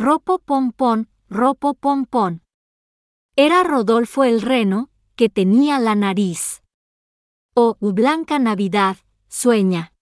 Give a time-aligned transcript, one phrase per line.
[0.00, 2.42] ropo pompón, ropo pompón.
[3.36, 6.62] Era Rodolfo el reno, que tenía la nariz.
[7.54, 8.96] Oh, blanca Navidad,
[9.28, 9.92] sueña.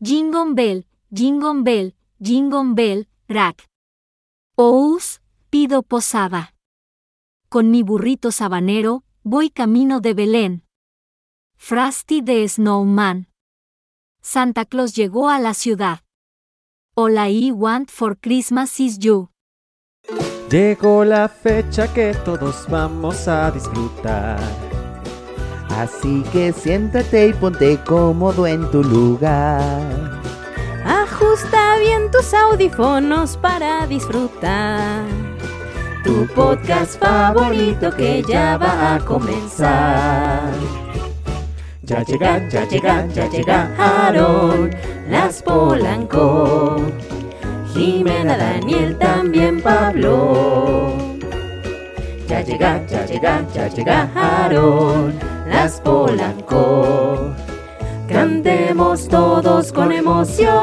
[0.00, 3.68] Jingle bell, jingle bell, jingle bell, rack.
[4.56, 6.52] Ous, pido posada.
[7.48, 10.64] Con mi burrito sabanero, voy camino de Belén.
[11.56, 13.28] Frosty de Snowman.
[14.20, 16.03] Santa Claus llegó a la ciudad.
[16.96, 19.28] All I want for Christmas is you.
[20.48, 24.38] Llegó la fecha que todos vamos a disfrutar.
[25.70, 30.20] Así que siéntate y ponte cómodo en tu lugar.
[30.84, 35.04] Ajusta bien tus audífonos para disfrutar.
[36.04, 40.52] Tu podcast favorito que ya va a comenzar.
[41.86, 44.70] Ya llegan, ya llegan, ya llegaron
[45.10, 46.80] las Polanco.
[47.74, 50.94] Jimena, Daniel, también Pablo.
[52.26, 55.12] Ya llegan, ya llegan, ya llegaron
[55.46, 57.34] las Polanco.
[58.08, 60.54] Cantemos todos con emoción.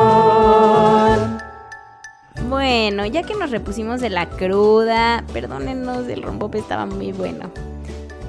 [2.50, 7.52] Bueno, ya que nos repusimos de la cruda, perdónenos, el rompope estaba muy bueno.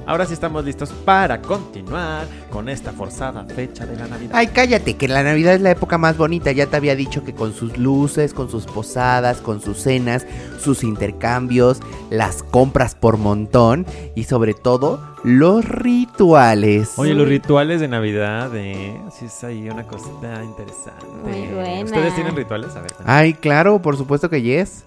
[0.05, 4.31] Ahora sí estamos listos para continuar con esta forzada fecha de la Navidad.
[4.33, 6.51] Ay, cállate, que la Navidad es la época más bonita.
[6.51, 10.27] Ya te había dicho que con sus luces, con sus posadas, con sus cenas,
[10.59, 16.93] sus intercambios, las compras por montón y sobre todo los rituales.
[16.97, 21.05] Oye, los rituales de Navidad, eh, sí es ahí una cosita interesante.
[21.23, 21.85] Muy buena.
[21.85, 22.75] ¿Ustedes tienen rituales?
[22.75, 22.91] A ver.
[23.05, 24.83] Ay, claro, por supuesto que yes.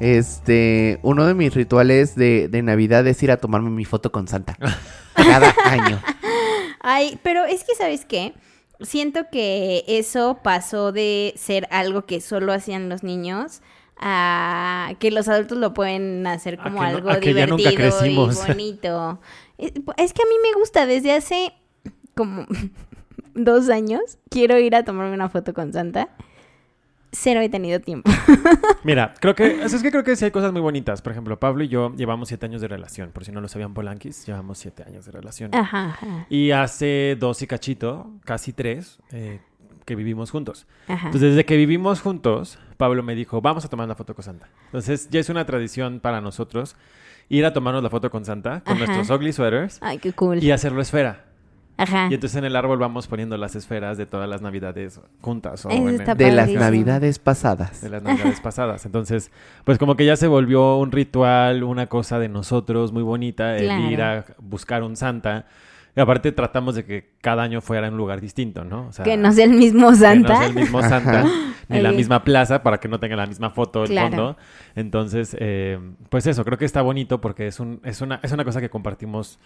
[0.00, 4.26] Este, uno de mis rituales de, de Navidad es ir a tomarme mi foto con
[4.28, 4.56] Santa.
[5.14, 6.00] Cada año.
[6.80, 8.34] Ay, pero es que, ¿sabes qué?
[8.80, 13.62] Siento que eso pasó de ser algo que solo hacían los niños
[13.96, 18.16] a que los adultos lo pueden hacer A como no- algo divertido y
[18.48, 19.20] bonito.
[19.58, 21.52] Es, es que a mí me gusta desde hace
[22.16, 22.46] como
[23.34, 24.18] dos años.
[24.28, 26.08] Quiero ir a tomarme una foto con Santa.
[27.14, 28.10] Cero he tenido tiempo.
[28.84, 31.02] Mira, creo que, es que creo que sí hay cosas muy bonitas.
[31.02, 33.10] Por ejemplo, Pablo y yo llevamos siete años de relación.
[33.12, 35.54] Por si no lo sabían, Polanquis, llevamos siete años de relación.
[35.54, 36.26] Ajá, ajá.
[36.30, 39.40] Y hace dos y cachito, casi tres, eh,
[39.84, 40.66] que vivimos juntos.
[40.88, 41.06] ajá.
[41.08, 44.48] Entonces, desde que vivimos juntos, Pablo me dijo, vamos a tomar la foto con Santa.
[44.66, 46.76] Entonces, ya es una tradición para nosotros
[47.28, 50.42] ir a tomarnos la foto con Santa, con nuestros ugly sweaters, Ay, qué cool.
[50.42, 51.26] y hacerlo esfera.
[51.82, 52.08] Ajá.
[52.10, 55.64] Y entonces en el árbol vamos poniendo las esferas de todas las navidades juntas.
[55.66, 57.80] O Eso en- está De las navidades pasadas.
[57.82, 58.86] de las navidades pasadas.
[58.86, 59.30] Entonces,
[59.64, 63.64] pues como que ya se volvió un ritual, una cosa de nosotros muy bonita, el
[63.64, 63.90] Claro.
[63.90, 65.46] ir a buscar un Santa.
[65.94, 68.86] Y aparte tratamos de que cada año fuera en un lugar distinto, ¿no?
[68.88, 70.28] O sea, que no sea el mismo que Santa.
[70.32, 71.24] no sea el mismo Santa,
[71.68, 74.08] ni la misma plaza para que no tenga la misma foto el Claro.
[74.08, 74.36] fondo.
[74.74, 75.78] Entonces, eh,
[76.08, 78.70] pues eso, creo que está bonito porque es, un, es, una, es una cosa que
[78.70, 79.38] compartimos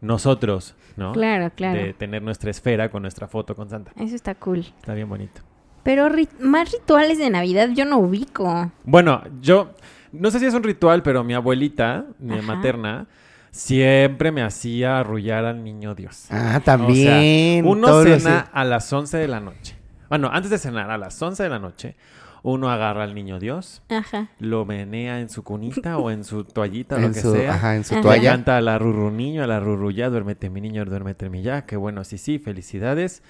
[0.00, 1.12] nosotros, ¿no?
[1.12, 1.78] Claro, claro.
[1.78, 3.92] De tener nuestra esfera con nuestra foto con Santa.
[3.96, 4.60] Eso está cool.
[4.60, 5.40] Está bien bonito.
[5.82, 8.70] Pero ri- más rituales de Navidad yo no ubico.
[8.84, 9.70] Bueno, yo
[10.12, 12.42] no sé si es un ritual, pero mi abuelita, mi Ajá.
[12.42, 13.06] materna,
[13.50, 16.26] siempre me hacía arrullar al niño Dios.
[16.30, 17.64] Ah, también.
[17.66, 19.76] O sea, uno cena a las 11 de la noche.
[20.08, 21.96] Bueno, antes de cenar, a las 11 de la noche,
[22.42, 24.28] uno agarra al niño Dios, Ajá.
[24.38, 27.54] lo menea en su cunita o en su toallita, en lo que su, sea.
[27.54, 28.00] ajá, en su Ajá.
[28.00, 28.30] Le toalla.
[28.32, 31.66] canta a la rurru niño, a la rurru ya, duérmete mi niño, duérmete mi ya.
[31.66, 33.22] Qué bueno, sí, sí, felicidades.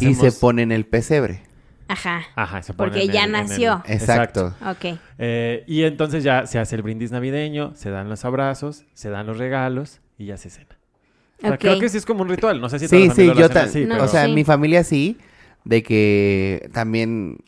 [0.00, 1.42] Y se pone en el pesebre.
[1.88, 2.22] Ajá.
[2.34, 3.82] Ajá, se pone Porque en ya el- en el- nació.
[3.86, 4.54] Exacto.
[4.66, 4.98] Ok.
[5.18, 9.26] Eh, y entonces ya se hace el brindis navideño, se dan los abrazos, se dan
[9.26, 10.78] los regalos y ya se cena.
[11.42, 11.58] O sea.
[11.58, 12.58] Creo que sí es como un ritual.
[12.60, 14.30] No sé si Sí, sí, yo lo hacen ta- así, No, pero- O sea, Sí.
[14.30, 15.18] en mi familia sí,
[15.64, 17.38] de que también,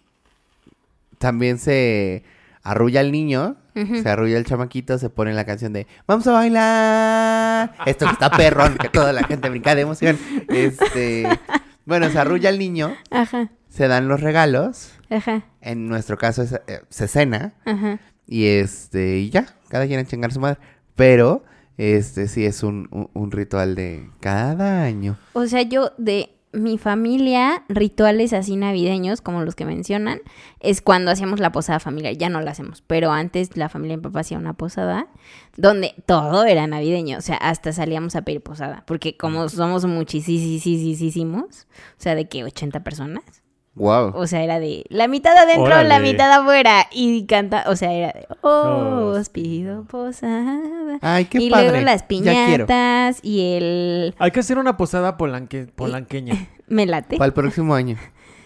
[1.18, 2.24] también se
[2.62, 7.74] arrulla el niño, se arrulla el chamaquito, se pone la canción de Vamos a bailar.
[7.86, 10.18] Esto que está perrón, que toda la gente brinca de emoción.
[10.48, 11.28] Este,
[11.84, 13.50] bueno, se arrulla el niño, Ajá.
[13.68, 15.44] se dan los regalos, Ajá.
[15.60, 17.98] en nuestro caso es, eh, se cena Ajá.
[18.26, 20.58] y este, y ya, cada quien a chingar a su madre.
[20.94, 21.44] Pero,
[21.76, 25.16] este sí es un, un- un ritual de cada año.
[25.34, 30.20] O sea, yo de mi familia, rituales así navideños, como los que mencionan,
[30.60, 32.16] es cuando hacíamos la posada familiar.
[32.16, 35.08] Ya no la hacemos, pero antes la familia de mi papá hacía una posada
[35.56, 37.18] donde todo era navideño.
[37.18, 38.84] O sea, hasta salíamos a pedir posada.
[38.86, 43.45] Porque como somos muchísimos, o sea, de que 80 personas.
[43.76, 44.12] Wow.
[44.14, 46.86] O sea, era de la mitad adentro, la mitad afuera.
[46.90, 50.98] Y canta, o sea, era de, oh, os pido posada.
[51.02, 51.68] Ay, qué y padre.
[51.68, 56.48] luego las piñatas y el Hay que hacer una posada polanque, polanqueña.
[56.68, 57.18] me late.
[57.18, 57.98] Para el próximo año.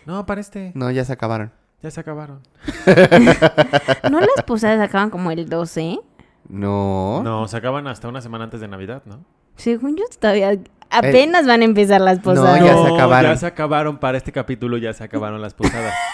[0.05, 0.73] No, para este.
[0.75, 1.53] No, ya se acabaron.
[1.81, 2.43] Ya se acabaron.
[4.11, 6.01] ¿No las posadas acaban como el 12?
[6.49, 7.23] No.
[7.23, 9.25] No, se acaban hasta una semana antes de Navidad, ¿no?
[9.55, 10.59] Según yo todavía
[10.91, 12.65] apenas van a empezar las No, posadas.
[12.65, 13.31] ya No, se acabaron.
[13.33, 15.95] Ya se acabaron para este capítulo, ya se acabaron las posadas.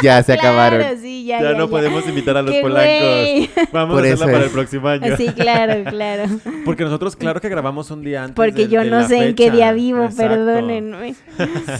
[0.00, 0.98] Ya se Claro, acabaron.
[1.00, 1.70] sí, ya, ya, ya, no ya.
[1.70, 3.50] podemos invitar a los polancos.
[3.72, 4.44] Vamos Por a hacerla para es.
[4.44, 5.16] el próximo año.
[5.16, 6.24] Sí, claro, claro.
[6.64, 8.36] Porque nosotros, claro que grabamos un día antes.
[8.36, 10.22] Porque de- yo de no la sé en qué día vivo, Exacto.
[10.34, 11.16] perdónenme.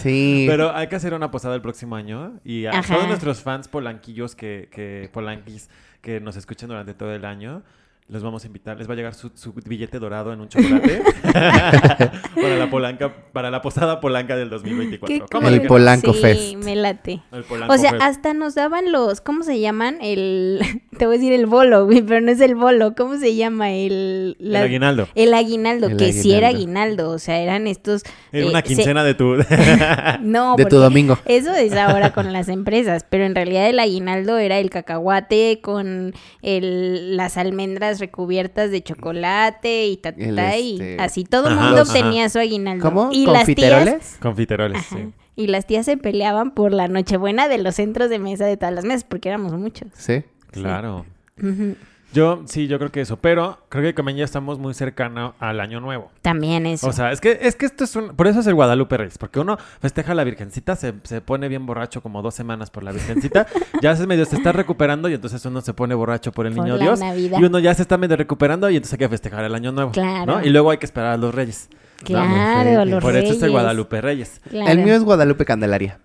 [0.01, 0.45] Sí.
[0.49, 2.95] Pero hay que hacer una posada el próximo año y a Ajá.
[2.95, 5.69] todos nuestros fans polanquillos que, que polanquis
[6.01, 7.63] que nos escuchen durante todo el año,
[8.07, 8.77] los vamos a invitar.
[8.77, 13.49] Les va a llegar su, su billete dorado en un chocolate para la polanca, para
[13.49, 15.07] la posada polanca del 2024.
[15.25, 15.61] Qué ¿Cómo El?
[15.67, 16.55] Polanco sí, Fest.
[16.55, 17.21] me late.
[17.31, 18.03] El Polanco O sea, Fest.
[18.03, 19.97] hasta nos daban los, ¿cómo se llaman?
[20.01, 20.59] El,
[20.97, 22.93] te voy a decir el bolo, güey, pero no es el bolo.
[22.95, 23.71] ¿Cómo se llama?
[23.71, 25.07] El, el aguinaldo.
[25.15, 26.63] El aguinaldo, El que sí era aguinaldo.
[26.83, 28.03] aguinaldo, o sea, eran estos...
[28.31, 29.35] Era eh, una se- quincena de tu...
[30.21, 31.17] No, de tu domingo.
[31.25, 36.13] Eso es ahora con las empresas, pero en realidad el aguinaldo era el cacahuate con
[36.41, 41.47] el, las almendras recubiertas de chocolate y ta, ta, El, ta, y este, así todo
[41.47, 41.83] el mundo ajá.
[41.83, 42.83] obtenía su aguinaldo.
[42.83, 43.09] ¿Cómo?
[43.11, 44.17] Y las tías, ¿Confiteroles?
[44.21, 44.97] Confiteroles, Ajá.
[44.97, 45.13] sí.
[45.35, 48.73] y las tías se peleaban por la nochebuena de los centros de mesa de todas
[48.73, 49.87] las mesas, porque éramos muchos.
[49.95, 50.23] Sí.
[50.51, 51.05] Claro.
[51.41, 51.75] Ujú.
[52.13, 53.17] Yo, sí, yo creo que eso.
[53.17, 56.11] Pero creo que también ya estamos muy cercano al año nuevo.
[56.21, 56.87] También eso.
[56.87, 58.15] O sea, es que, es que esto es un...
[58.15, 59.17] Por eso es el Guadalupe Reyes.
[59.17, 62.83] Porque uno festeja a la Virgencita, se, se pone bien borracho como dos semanas por
[62.83, 63.47] la Virgencita.
[63.81, 66.65] ya se medio se está recuperando y entonces uno se pone borracho por el Por
[66.65, 66.99] Niño la Dios.
[66.99, 67.39] Navidad.
[67.39, 69.91] Y uno ya se está medio recuperando y entonces hay que festejar el año nuevo.
[69.91, 70.39] Claro.
[70.39, 70.45] ¿no?
[70.45, 71.69] Y luego hay que esperar a los Reyes.
[71.71, 72.05] ¿no?
[72.05, 72.87] claro, Reyes.
[72.89, 73.51] los por eso es el.
[73.51, 74.41] Guadalupe Reyes.
[74.49, 74.71] Claro.
[74.71, 75.99] El mío es Guadalupe Candelaria.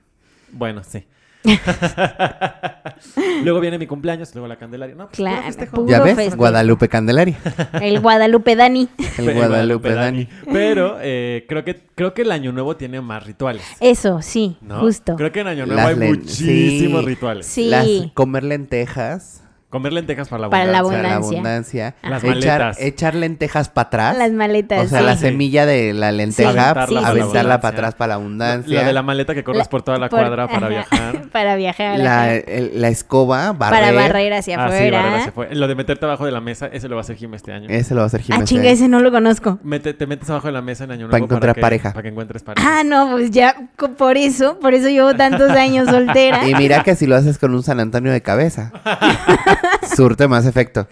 [0.52, 1.04] Bueno, sí.
[3.44, 4.94] luego viene mi cumpleaños, luego la Candelaria.
[4.94, 5.42] No, pues, Claro,
[5.72, 6.16] puro ¿Ya ves?
[6.16, 6.36] festejo.
[6.36, 7.38] Guadalupe Candelaria.
[7.80, 8.88] El Guadalupe Dani.
[9.18, 10.28] El Guadalupe Dani.
[10.52, 13.64] Pero eh, creo, que, creo que el Año Nuevo tiene más rituales.
[13.80, 14.80] Eso, sí, ¿no?
[14.80, 15.16] justo.
[15.16, 17.06] Creo que en Año Nuevo Las hay muchísimos sí.
[17.06, 17.46] rituales.
[17.46, 17.68] Sí.
[17.68, 19.42] Las, comer lentejas.
[19.70, 21.02] Comer lentejas para la Para la abundancia.
[21.02, 21.88] Para la Abundancia.
[21.88, 22.10] abundancia.
[22.10, 22.80] Las echar, maletas.
[22.80, 24.16] echar lentejas para atrás.
[24.16, 24.86] Las maletas.
[24.86, 25.04] o sea, sí.
[25.04, 28.80] la semilla de la lenteja, Aventarla Sí, aventarla, para atrás para la abundancia.
[28.80, 31.22] La de la maleta que corres La- por toda la por- cuadra para ajá, viajar.
[31.32, 31.98] para viajar.
[31.98, 33.80] La, el- la escoba, barrer.
[33.80, 34.98] Para barrer hacia Ah, sí, afuera.
[35.02, 35.54] barrer hacia afuera.
[35.54, 37.66] Lo de meterte abajo de la mesa, ese lo va a hacer Jim este año.
[37.68, 38.48] Ese lo va a hacer ah, Jiménez.
[38.48, 39.58] chinga, ese no lo conozco.
[39.62, 41.92] Mete- te metes abajo de la mesa en Año Nuevo Para encontrar que, pareja.
[41.92, 42.66] Para que encuentres pareja.
[42.80, 43.54] Ah, no, pues ya
[43.98, 46.48] por eso, por eso llevo tantos años soltera.
[46.48, 48.72] Y mira que si lo haces con un San Antonio de cabeza,
[49.96, 50.86] surte más efecto.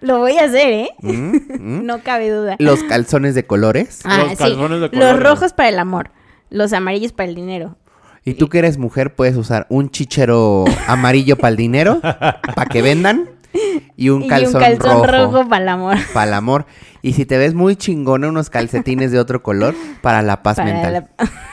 [0.00, 0.90] Lo voy a hacer, ¿eh?
[1.00, 1.36] ¿Mm?
[1.58, 1.84] ¿Mm?
[1.86, 2.56] No cabe duda.
[2.58, 4.00] Los calzones de colores.
[4.04, 4.36] Ah, Los sí.
[4.36, 5.22] calzones de Los colores.
[5.22, 6.10] rojos para el amor,
[6.50, 7.76] los amarillos para el dinero.
[8.24, 12.80] Y tú que eres mujer puedes usar un chichero amarillo para el dinero, para que
[12.82, 13.28] vendan,
[13.96, 15.96] y un y calzón, un calzón rojo, rojo, para el amor.
[16.14, 16.66] para el amor.
[17.02, 20.72] Y si te ves muy chingona, unos calcetines de otro color para la paz Para
[20.72, 20.92] mental.
[21.18, 21.30] la-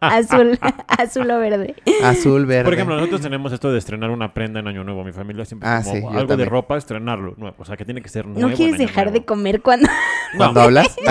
[0.00, 0.58] azul,
[0.88, 1.74] azul o verde.
[2.02, 2.64] Azul, verde.
[2.64, 5.04] Por ejemplo, nosotros tenemos esto de estrenar una prenda en Año Nuevo.
[5.04, 7.56] Mi familia siempre Ah, como sí, algo de ropa, estrenarlo nuevo.
[7.58, 8.40] O sea, que tiene que ser nuevo.
[8.40, 9.88] ¿No quieres en Año dejar de comer cuando...?
[10.36, 10.94] ¿Cuando hablas?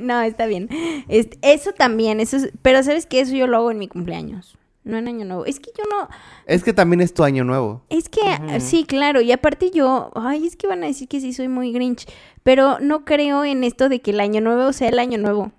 [0.00, 0.68] No, está bien.
[1.08, 2.50] Este, eso también, eso es...
[2.62, 3.20] Pero ¿sabes qué?
[3.20, 4.58] Eso yo lo hago en mi cumpleaños.
[4.84, 5.44] No en Año Nuevo.
[5.46, 6.08] Es que yo no...
[6.46, 7.82] es que también es tu año nuevo.
[7.88, 8.20] Es que,
[8.60, 11.72] sí, claro, y aparte yo, ay, es que van a decir que sí soy muy
[11.72, 12.06] grinch,
[12.44, 15.50] pero no creo en esto de que el año nuevo sea el año nuevo.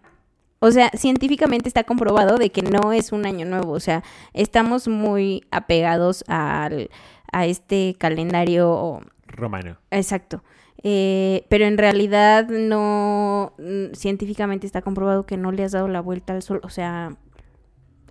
[0.59, 4.87] O sea, científicamente está comprobado de que no es un año nuevo, o sea, estamos
[4.87, 6.89] muy apegados al,
[7.31, 9.77] a este calendario Romano.
[9.91, 10.43] exacto.
[10.83, 16.01] Eh, pero en realidad no, mm, científicamente está comprobado que no le has dado la
[16.01, 17.17] vuelta al sol, o sea,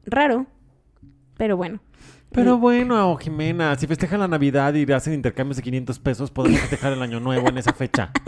[0.05, 0.47] raro,
[1.37, 1.81] pero bueno.
[2.33, 6.93] Pero bueno, Jimena, si festejan la Navidad y hacen intercambios de 500 pesos, podemos festejar
[6.93, 8.11] el Año Nuevo en esa fecha.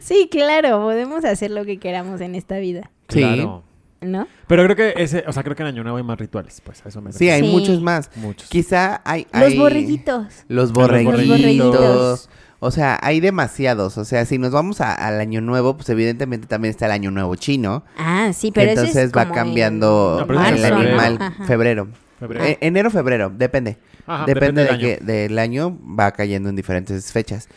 [0.00, 3.20] Sí, claro, podemos hacer lo que queramos en esta vida, Sí.
[3.20, 3.64] Claro.
[4.02, 4.26] ¿no?
[4.46, 6.82] Pero creo que ese, o sea, creo que en Año Nuevo hay más rituales, pues
[6.86, 7.48] a eso me Sí, hay Sí.
[7.48, 8.10] muchos más.
[8.16, 8.48] Muchos.
[8.48, 9.26] Quizá hay...
[9.32, 10.26] Los hay- borreguitos.
[10.48, 11.26] Los borreguitos.
[11.28, 12.30] borreguitos.
[12.60, 13.98] O sea, hay demasiados.
[13.98, 17.10] O sea, si nos vamos a- al año nuevo, pues evidentemente también está el año
[17.10, 17.84] nuevo chino.
[17.98, 20.78] Ah, sí, pero ese entonces es va como cambiando No, pero ese es el en
[20.78, 21.18] animal.
[21.20, 21.44] Ajá.
[21.44, 21.88] Febrero.
[22.18, 22.44] Febrero.
[22.44, 23.76] Eh, enero, febrero, depende.
[24.06, 24.98] Ajá, depende, del de año.
[24.98, 27.48] que del año va cayendo en diferentes fechas.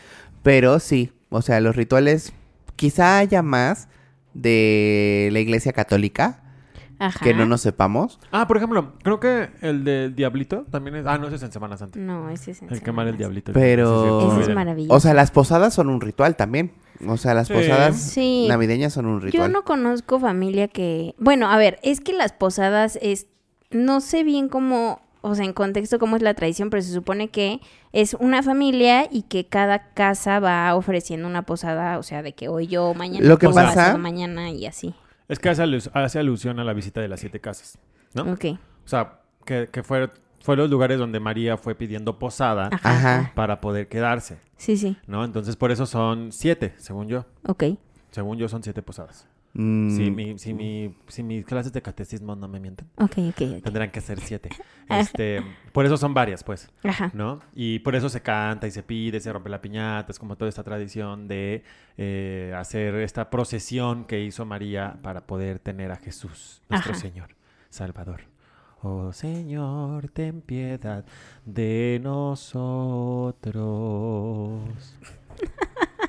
[0.42, 2.32] Pero sí, o sea, los rituales
[2.76, 3.88] quizá haya más
[4.34, 6.42] de la iglesia católica
[6.98, 7.18] Ajá.
[7.24, 8.20] que no nos sepamos.
[8.30, 11.06] Ah, por ejemplo, creo que el del Diablito también es.
[11.06, 11.98] Ah, no, ese es en Semana Santa.
[11.98, 13.52] No, ese es en El quemar el Diablito.
[13.52, 14.94] Pero- Sí, sí, Ese es maravilloso.
[14.94, 16.72] O sea, las posadas son un ritual también.
[17.08, 17.54] O sea, las Sí.
[17.54, 18.46] posadas Sí.
[18.48, 19.52] navideñas son un Yo ritual.
[19.52, 21.14] no conozco familia que...
[21.18, 23.26] Bueno, a ver, es que las posadas es...
[23.70, 25.00] No sé bien cómo...
[25.26, 27.60] O sea, en contexto cómo es la tradición, pero se supone que
[27.92, 32.48] es una familia y que cada casa va ofreciendo una posada, o sea, de que
[32.48, 34.94] hoy yo, mañana Lo que pasa- mañana y así.
[35.28, 37.78] Es que hace, alus- hace alusión a la visita de las siete casas,
[38.12, 38.30] ¿no?
[38.32, 38.44] Ok.
[38.84, 42.68] O sea, que, que fue, fue los lugares donde María fue pidiendo posada.
[42.82, 43.32] Ajá.
[43.34, 44.98] para poder quedarse, Sí, sí.
[45.06, 45.24] ¿no?
[45.24, 47.24] Entonces por eso son siete, según yo.
[47.46, 47.64] Ok.
[48.10, 49.26] Según yo son siete posadas.
[49.56, 52.88] Mm, Si, mi, si, mi, si mis clases de catecismo no me mienten,
[53.62, 54.50] tendrán que ser siete.
[54.86, 55.00] Ah.
[55.00, 55.40] Este,
[55.72, 56.68] por eso son varias, pues.
[56.82, 57.10] Ajá.
[57.14, 57.40] ¿no?
[57.54, 60.50] Y por eso se canta y se pide, se rompe la piñata, es como toda
[60.50, 61.64] esta tradición de
[61.96, 67.00] eh, hacer esta procesión que hizo María para poder tener a Jesús, nuestro Ajá.
[67.00, 67.30] Señor,
[67.70, 68.24] Salvador.
[68.82, 71.06] Oh Señor, ten piedad
[71.46, 73.54] de nosotros.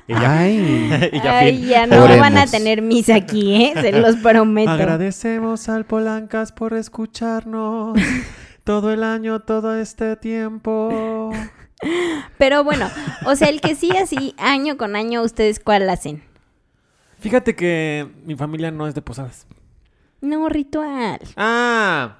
[0.08, 1.10] Y ya, Ay.
[1.12, 1.66] y ya Ay, fin.
[1.68, 2.20] ya no Oremos.
[2.20, 3.72] van a tener misa aquí, ¿eh?
[3.80, 4.70] Se los prometo.
[4.70, 7.98] Agradecemos al Polancas por escucharnos
[8.64, 11.32] todo el año, todo este tiempo.
[12.38, 12.88] Pero bueno,
[13.26, 16.22] o sea, el que sí así, año con año, ¿ustedes cuál hacen?
[17.18, 19.46] Fíjate que mi familia no es de posadas.
[20.20, 21.20] No, ritual.
[21.36, 22.18] Ah,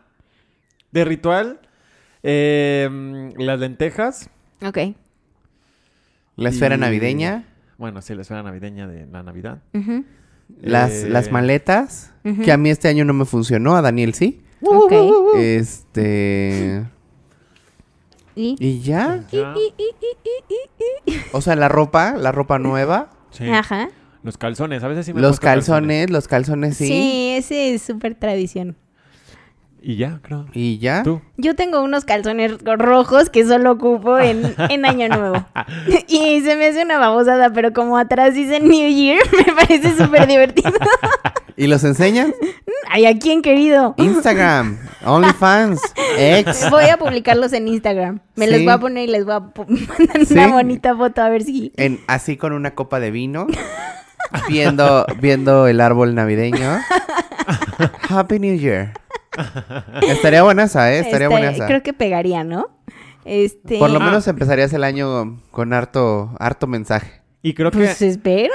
[0.93, 1.61] de ritual,
[2.23, 4.28] eh, las lentejas.
[4.64, 4.78] Ok.
[6.37, 7.45] La esfera y- navideña.
[7.78, 9.59] Bueno, sí, la esfera navideña de la Navidad.
[10.61, 12.12] Las, Eh, las maletas.
[12.45, 13.76] Que a mí este año no me funcionó.
[13.76, 14.42] A Daniel sí.
[14.62, 14.92] Ok.
[15.37, 16.85] Este.
[18.35, 18.56] ¿Y?
[18.59, 19.25] ¿Y ya?
[21.33, 23.11] O sea, la ropa, la ropa nueva.
[23.30, 23.49] Sí.
[23.49, 23.88] Ajá.
[24.23, 26.87] Los calzones, a veces sí me Los puesto calzones, los calzones Sí.
[26.88, 27.35] sí.
[27.37, 28.76] ese es súper tradición.
[29.88, 30.47] Y ya, creo.
[30.52, 31.05] ¿Y ya?
[31.05, 31.21] ¿Tú?
[31.37, 35.47] Yo tengo unos calzones rojos que solo ocupo en, en Año Nuevo.
[36.09, 40.26] y se me hace una babosada, pero como atrás dice New Year, me parece súper
[40.26, 40.73] divertido.
[41.57, 42.35] ¿Y los enseñan?
[42.90, 43.95] Ay, ¿a quién querido?
[43.99, 45.81] Instagram, OnlyFans,
[46.19, 46.66] X.
[46.69, 48.19] Voy a publicarlos en Instagram.
[48.35, 48.64] Me los Sí.
[48.64, 50.35] voy a poner y les voy a mandar Sí.
[50.35, 51.73] una bonita foto a ver si...
[51.76, 53.47] En, así con una copa de vino.
[54.49, 56.81] Viendo, viendo el árbol navideño.
[58.09, 58.93] Happy New Year.
[60.09, 61.00] Estaría buena esa, ¿eh?
[61.00, 61.66] Estaría Este, buena esa.
[61.66, 62.69] Creo que pegaría, ¿no?
[63.25, 63.78] Este...
[63.78, 64.05] Por lo Ah.
[64.07, 67.23] menos empezarías el año con harto, harto mensaje.
[67.43, 68.55] Y creo que, Pues espero.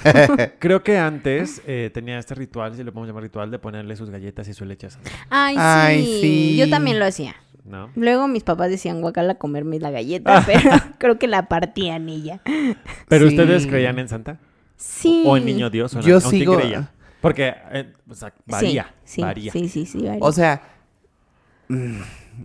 [0.58, 4.10] creo que antes eh, tenía este ritual, si le podemos llamar ritual, de ponerle sus
[4.10, 5.60] galletas y su leche a Santa, Ay, sí.
[5.62, 6.56] Ay, sí.
[6.58, 7.34] Yo también lo hacía.
[7.64, 7.90] ¿no?
[7.96, 12.40] Luego mis papás decían guacala comerme la galleta, pero creo que la partían ya.
[13.08, 13.34] ¿Pero Sí.
[13.36, 14.38] ustedes creían en Santa?
[14.76, 15.22] Sí.
[15.26, 15.94] ¿O en Niño Dios?
[15.94, 16.90] ¿O en, Yo sigo- creían?
[17.26, 19.52] Porque, eh, o sea, varía, Sí, sí, varía.
[19.52, 20.18] Sí, sí, sí, varía.
[20.24, 20.62] O sea,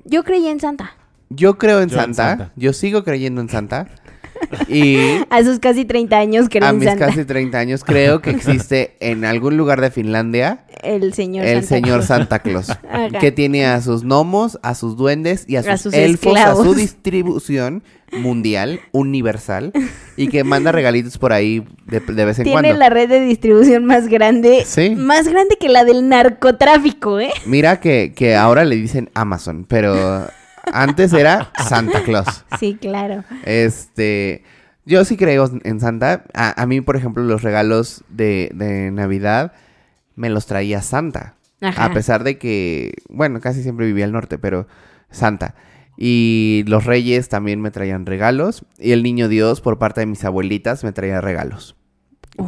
[0.05, 0.95] Yo creía en Santa.
[1.29, 2.29] yo creo en Yo en Santa.
[2.37, 2.53] Santa.
[2.55, 3.87] Yo sigo creyendo en Santa.
[4.67, 4.97] Y
[5.29, 7.07] A sus casi 30 años creo a mis Santa.
[7.07, 11.67] casi 30 años creo que existe en algún lugar de Finlandia El señor el Santa
[11.67, 12.05] señor Claus.
[12.05, 12.69] Santa Claus.
[12.69, 13.09] Ajá.
[13.19, 16.55] que tiene a sus gnomos, a sus duendes y a sus, A sus elfos, a
[16.55, 19.71] su distribución mundial, universal,
[20.17, 22.77] y que manda regalitos por ahí de, de vez en Tiene cuando.
[22.79, 24.63] la red de distribución más grande.
[24.65, 24.89] Sí.
[24.97, 27.31] Más grande que la del narcotráfico, ¿eh?
[27.45, 30.27] Mira que, que ahora le dicen Amazon, pero
[30.71, 32.45] antes era Santa Claus.
[32.59, 33.23] Sí, claro.
[33.43, 34.43] Este,
[34.85, 36.25] yo sí creo en Santa.
[36.33, 39.53] A, a mí, por ejemplo, los regalos de, de Navidad
[40.15, 41.35] me los traía Santa.
[41.61, 41.85] Ajá.
[41.85, 44.67] A pesar de que, bueno, casi siempre vivía al norte, pero
[45.09, 45.55] Santa.
[45.97, 48.65] Y los reyes también me traían regalos.
[48.79, 51.75] Y el niño Dios, por parte de mis abuelitas, me traía regalos.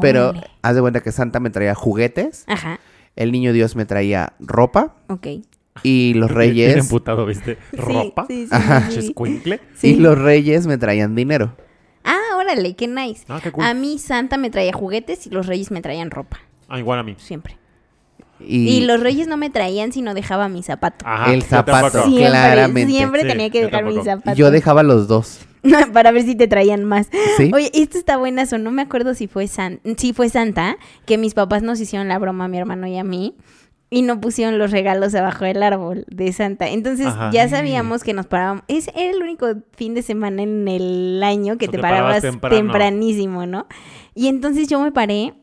[0.01, 2.45] Pero haz de cuenta que Santa me traía juguetes.
[2.47, 2.79] Ajá.
[3.15, 4.95] El niño Dios me traía ropa.
[5.07, 5.27] Ok.
[5.83, 6.77] Y los Bien reyes.
[6.77, 7.57] emputado, ¿viste?
[7.73, 8.25] Ropa.
[8.27, 8.81] Sí, sí, sí, Ajá.
[8.89, 9.07] sí, sí.
[9.07, 9.59] Chescuincle.
[9.75, 9.87] Sí.
[9.91, 11.55] Y los reyes me traían dinero.
[12.03, 13.23] Ah, órale, qué nice.
[13.27, 13.63] Ah, qué cool.
[13.65, 16.39] A mí Santa me traía juguetes y los reyes me traían ropa.
[16.67, 17.15] Ah, igual a mí.
[17.17, 17.57] Siempre.
[18.39, 21.05] Y, Y, los reyes no me traían, sino dejaba mi zapato.
[21.07, 22.03] Ajá, El zapato.
[22.03, 22.91] Siempre, claramente.
[22.91, 24.35] siempre Sí, tenía que dejar mi zapato.
[24.37, 25.39] yo dejaba los dos.
[25.93, 27.07] para ver si te traían más.
[27.37, 27.51] ¿Sí?
[27.53, 28.57] Oye, esto está buenazo.
[28.57, 29.79] No me acuerdo si fue, San...
[29.97, 30.75] si fue Santa,
[31.05, 33.35] que mis papás nos hicieron la broma a mi hermano y a mí.
[33.95, 36.67] Y no pusieron los regalos abajo del árbol de Santa.
[36.67, 37.29] Entonces Ajá.
[37.31, 38.63] ya sabíamos que nos parábamos.
[38.67, 42.55] Ese era el único fin de semana en el año que O te, parabas temprano.
[42.55, 43.67] tempranísimo, ¿no?
[44.15, 45.35] Y entonces yo me paré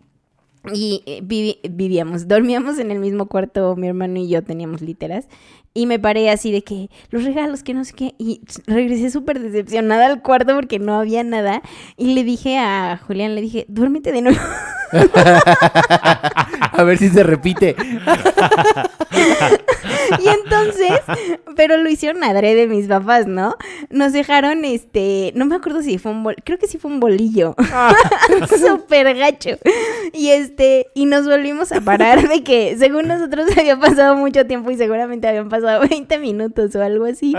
[0.75, 5.29] y eh, vivi- vivíamos, dormíamos en el mismo cuarto, mi hermano y yo teníamos literas.
[5.73, 8.15] Y me paré así de que los regalos, que no sé qué.
[8.19, 11.63] Y regresé súper decepcionada al cuarto porque no había nada.
[11.97, 14.39] Y le dije a Julián, le dije, duérmete de nuevo.
[16.73, 17.77] A ver si se repite.
[20.19, 21.01] y entonces,
[21.57, 23.57] pero lo hicieron adrede mis papás, ¿no?
[23.91, 27.01] Nos dejaron, este, no me acuerdo si fue un bol, creo que sí fue un
[27.01, 27.55] bolillo.
[28.61, 29.59] Súper gacho.
[30.13, 34.71] Y este, y nos volvimos a parar de que según nosotros había pasado mucho tiempo
[34.71, 37.35] y seguramente habían pasado 20 minutos o algo así.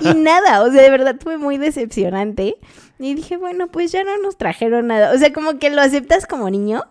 [0.00, 2.56] Y nada, o sea, de verdad fue muy decepcionante.
[2.98, 5.12] Y dije, bueno, pues ya no nos trajeron nada.
[5.14, 6.82] O sea, como que lo aceptas como niño.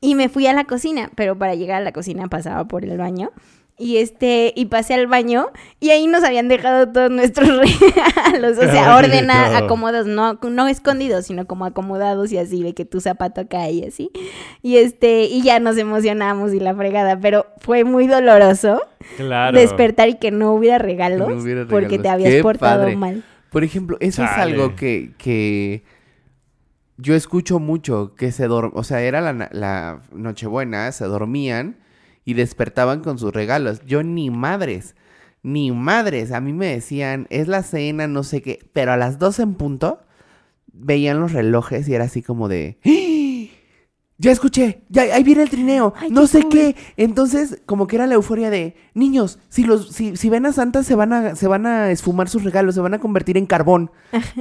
[0.00, 2.96] Y me fui a la cocina, pero para llegar a la cocina pasaba por el
[2.98, 3.30] baño.
[3.76, 5.48] Y este, y pasé al baño
[5.80, 8.56] y ahí nos habían dejado todos nuestros regalos.
[8.58, 13.00] O sea, ordena, acomodados, no, no escondidos, sino como acomodados y así, de que tu
[13.00, 14.10] zapato cae y así.
[14.62, 17.18] Y este, y ya nos emocionamos y la fregada.
[17.18, 18.80] Pero fue muy doloroso
[19.16, 19.58] Claro.
[19.58, 22.96] despertar y que no hubiera regalos, No hubiera porque te habías Qué portado padre.
[22.96, 23.24] mal.
[23.54, 25.84] Por ejemplo, eso es algo que, que
[26.96, 28.72] yo escucho mucho, que se dorm...
[28.74, 31.76] O sea, era la, la Nochebuena, se dormían
[32.24, 33.80] y despertaban con sus regalos.
[33.86, 34.96] Yo ni madres,
[35.44, 36.32] ni madres.
[36.32, 38.58] A mí me decían, es la cena, no sé qué.
[38.72, 40.00] Pero a las 12 en punto,
[40.72, 42.78] veían los relojes y era así como de...
[42.84, 43.13] ¡Ah!
[44.16, 46.50] Ya escuché, ya ahí viene el trineo, Ay, no qué sé cool.
[46.52, 46.76] qué.
[46.96, 50.84] Entonces, como que era la euforia de niños, si los, si, si ven a Santa
[50.84, 53.90] se van a, se van a esfumar sus regalos, se van a convertir en carbón.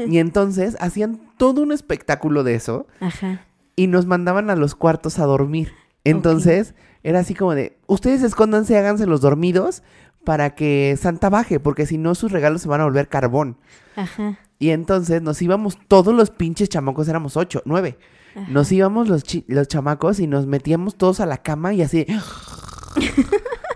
[0.07, 3.45] Y entonces hacían todo un espectáculo de eso Ajá.
[3.75, 5.73] y nos mandaban a los cuartos a dormir.
[6.03, 9.81] Entonces, era así como de, ustedes escóndanse, háganse los dormidos
[10.23, 13.57] para que Santa baje, porque si no sus regalos se van a volver carbón.
[13.95, 14.37] Ajá.
[14.59, 17.97] Y entonces nos íbamos todos los pinches chamacos, éramos ocho, nueve.
[18.47, 22.05] Nos íbamos los, chi- los chamacos y nos metíamos todos a la cama y así...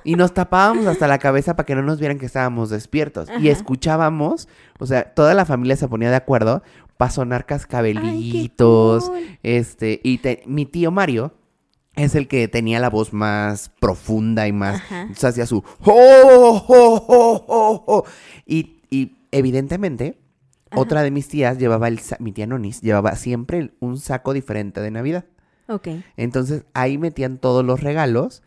[0.03, 3.27] y nos tapábamos hasta la cabeza para que no nos vieran que estábamos despiertos.
[3.39, 4.47] Y escuchábamos,
[4.79, 6.63] o sea, toda la familia se ponía de acuerdo
[6.97, 9.11] para sonar cascabelitos.
[9.43, 11.33] Este, y te- mi tío Mario
[11.95, 14.81] es el que tenía la voz más profunda y más.
[14.91, 15.63] Entonces hacía su.
[15.83, 18.03] "Oh, oh, oh, oh, oh".
[18.45, 20.17] Y, y evidentemente,
[20.75, 21.99] otra de mis tías llevaba el.
[22.19, 25.25] Mi tía Nonis llevaba siempre un saco diferente de Navidad.
[25.67, 25.89] Ok.
[26.15, 28.43] Entonces ahí metían todos los regalos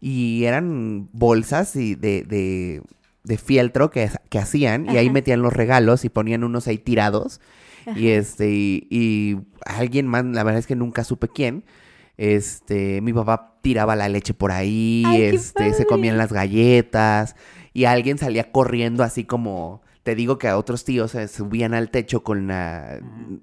[0.00, 2.82] y eran bolsas y de, de,
[3.22, 7.40] de fieltro que, que hacían y ahí metían los regalos y ponían unos ahí tirados
[7.96, 11.64] y este y, y alguien más, la verdad es que nunca supe quién.
[12.16, 17.34] Este, mi papá tiraba la leche por ahí, Ay, este, se comían las galletas
[17.72, 21.90] y alguien salía corriendo así como te digo que a otros tíos se subían al
[21.90, 23.00] techo con la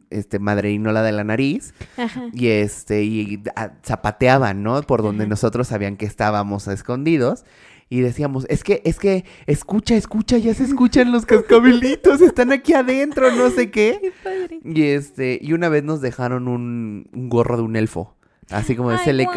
[0.10, 2.24] este madreinola de la nariz Ajá.
[2.32, 4.82] y este, y a- zapateaban, ¿no?
[4.84, 5.30] Por donde Ajá.
[5.32, 7.44] nosotros sabían que estábamos escondidos.
[7.90, 12.72] Y decíamos, es que, es que, escucha, escucha, ya se escuchan los cascabelitos, están aquí
[12.74, 14.00] adentro, no sé qué.
[14.02, 14.60] Qué padre.
[14.64, 18.16] Y este, y una vez nos dejaron un, un gorro de un elfo.
[18.52, 19.28] Así como de, Ay, se le-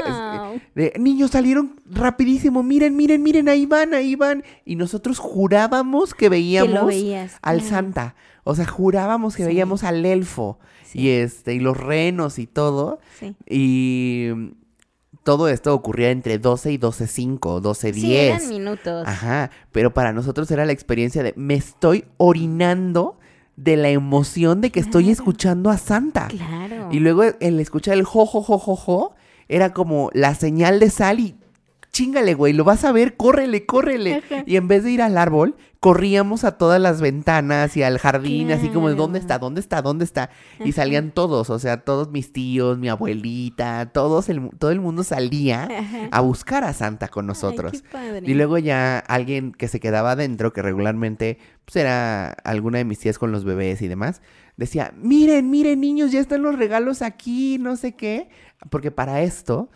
[0.75, 4.43] de, niños salieron rapidísimo, miren, miren, miren, ahí van, ahí van.
[4.65, 7.39] Y nosotros jurábamos que veíamos veías.
[7.43, 7.71] al claro.
[7.71, 8.15] Santa.
[8.45, 9.49] O sea, jurábamos que Sí.
[9.49, 10.59] veíamos al elfo.
[10.85, 11.01] Sí.
[11.01, 12.99] Y este, y los renos y todo.
[13.19, 13.35] Sí.
[13.49, 14.29] Y
[15.23, 17.95] todo esto ocurría entre 12 y 12.05, 12.10.
[17.95, 19.07] Sí, eran minutos.
[19.09, 23.19] Ajá, pero para nosotros era la experiencia de me estoy orinando
[23.57, 26.29] de la emoción de que estoy escuchando a Santa.
[26.29, 26.89] Claro.
[26.91, 29.15] Y luego el escuchar el jo, jo, jo, jo, jo,
[29.49, 31.37] era como la señal de sal y
[31.95, 34.17] chingale, güey, lo vas a ver, córrele, córrele.
[34.17, 34.43] Ajá.
[34.47, 38.51] Y en vez de ir al árbol, corríamos a todas las ventanas y al jardín,
[38.51, 40.31] así como de dónde está, dónde está, dónde está.
[40.59, 40.73] Y Ajá.
[40.73, 45.65] salían todos, o sea, todos mis tíos, mi abuelita, todos el, todo el mundo salía
[45.65, 46.09] Ajá.
[46.11, 47.73] a buscar a Santa con nosotros.
[47.75, 48.23] Ay, qué padre.
[48.27, 52.99] Y luego ya alguien que se quedaba adentro, que regularmente pues era alguna de mis
[52.99, 54.21] tías con los bebés y demás,
[54.57, 58.29] decía, miren, miren niños, ya están los regalos aquí, no sé qué.
[58.69, 59.71] Porque para esto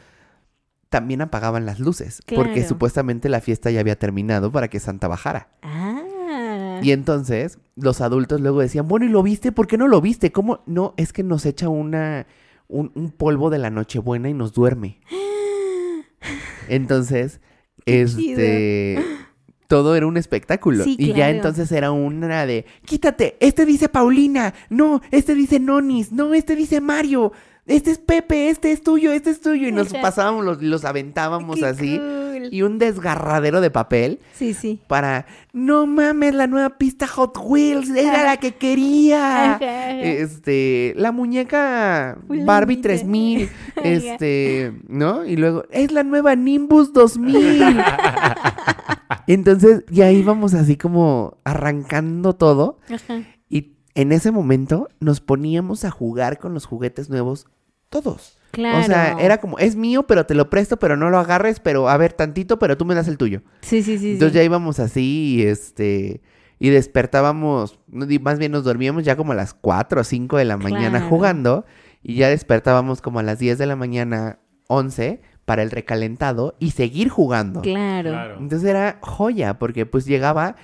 [0.88, 5.48] también apagaban las luces, porque supuestamente la fiesta ya había terminado para que Santa bajara.
[5.62, 6.80] Ah.
[6.82, 9.52] Y entonces los adultos luego decían, bueno, ¿y lo viste?
[9.52, 10.32] ¿Por qué no lo viste?
[10.32, 10.60] ¿Cómo?
[10.66, 12.26] No, es que nos echa una,
[12.68, 15.00] un, un polvo de la Nochebuena y nos duerme.
[16.68, 17.40] Entonces,
[17.86, 19.02] este,
[19.66, 20.84] todo era un espectáculo.
[20.84, 26.12] Sí, y ya entonces era una de, quítate, este dice Paulina, no, este dice Nonis,
[26.12, 27.32] no, este dice Mario,
[27.68, 29.68] este es Pepe, este es tuyo, este es tuyo.
[29.68, 31.98] Y nos pasábamos, los, los aventábamos Qué así.
[31.98, 32.48] cool.
[32.50, 34.80] Y un desgarradero de papel Sí, sí.
[34.86, 39.54] para, no mames, la nueva pista Hot Wheels, era la que quería.
[39.54, 40.00] Ajá, ajá.
[40.00, 42.16] Este, la muñeca.
[42.28, 43.80] Barbie 3000, Ajá.
[43.88, 45.24] este, ¿no?
[45.26, 47.82] Y luego, es la nueva Nimbus 2000.
[49.26, 52.78] Entonces, ya íbamos así como arrancando todo.
[52.88, 53.22] Ajá.
[53.48, 57.46] Y en ese momento nos poníamos a jugar con los juguetes nuevos
[57.88, 58.38] todos.
[58.50, 58.78] Claro.
[58.80, 61.88] O sea, era como, es mío, pero te lo presto, pero no lo agarres, pero
[61.88, 63.42] a ver tantito, pero tú me das el tuyo.
[63.60, 64.12] Sí, sí, sí.
[64.12, 64.38] Entonces sí.
[64.38, 66.22] ya íbamos así y este
[66.60, 70.56] y despertábamos, más bien nos dormíamos ya como a las 4 o 5 de la
[70.56, 71.08] mañana Claro.
[71.08, 71.64] jugando
[72.02, 76.72] y ya despertábamos como a las 10 de la mañana, 11 para el recalentado y
[76.72, 77.60] seguir jugando.
[77.62, 78.10] Claro.
[78.10, 78.38] Claro.
[78.38, 80.56] Entonces era joya porque pues llegaba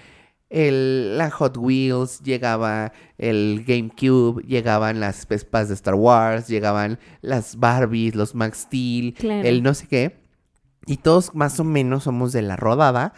[0.54, 7.56] el, la Hot Wheels, llegaba el GameCube, llegaban las Vespas de Star Wars, llegaban las
[7.56, 9.46] Barbies, los Max Steel, Claro.
[9.48, 10.16] el no sé qué.
[10.86, 13.14] Y todos más o menos somos de la rodada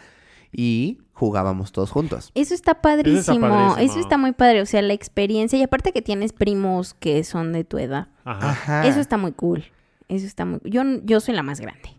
[0.51, 2.31] y jugábamos todos juntos.
[2.33, 3.47] Eso está padrísimo.
[3.47, 3.77] padrísimo.
[3.77, 4.61] Eso está muy padre.
[4.61, 5.59] O sea, la experiencia.
[5.59, 8.07] Y aparte que tienes primos que son de tu edad.
[8.23, 8.49] Ajá.
[8.51, 8.87] Ajá.
[8.87, 9.65] Eso está muy cool.
[10.07, 10.59] Eso está muy...
[10.63, 11.96] Yo, yo soy la más grande.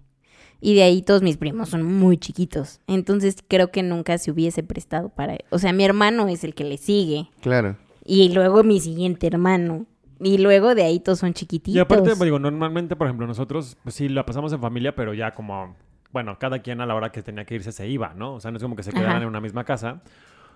[0.60, 2.80] Y de ahí todos mis primos son muy chiquitos.
[2.86, 5.38] Entonces creo que nunca se hubiese prestado para...
[5.50, 7.30] O sea, mi hermano es el que le sigue.
[7.40, 7.76] Claro.
[8.04, 9.86] Y luego mi siguiente hermano.
[10.20, 11.76] Y luego de ahí todos son chiquititos.
[11.76, 15.14] Y aparte, pues, digo, normalmente, por ejemplo, nosotros, pues sí, la pasamos en familia, pero
[15.14, 15.76] ya como,
[16.12, 18.34] bueno, cada quien a la hora que tenía que irse se iba, ¿no?
[18.34, 19.22] O sea, no es como que se quedaran Ajá.
[19.22, 20.02] en una misma casa.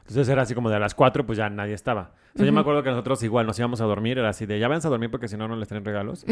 [0.03, 2.11] Entonces era así como de a las 4, pues ya nadie estaba.
[2.35, 4.59] O sea, yo me acuerdo que nosotros igual nos íbamos a dormir, era así de,
[4.59, 6.25] ya váyanse a dormir porque si no, no les traen regalos.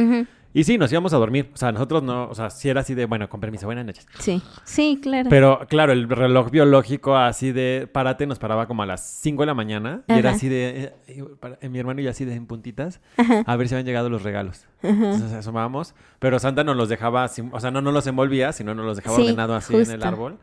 [0.55, 1.51] Y sí, nos íbamos a dormir.
[1.53, 4.07] O sea, nosotros no, o sea, sí era así de, bueno, con permiso, buenas noches.
[4.19, 4.41] Sí.
[4.65, 5.29] Sí, claro.
[5.29, 9.47] Pero claro, el reloj biológico así de párate nos paraba como a las 5 de
[9.47, 12.25] la mañana y era así de eh, eh, para- eh, mi hermano y yo así
[12.25, 13.01] de en puntitas
[13.47, 14.67] a ver si habían llegado los regalos.
[14.83, 18.87] Entonces asomábamos, pero Santa nos los dejaba, o sea, no nos los envolvía, sino nos
[18.87, 20.39] los dejaba Sí, ordenado así en el árbol.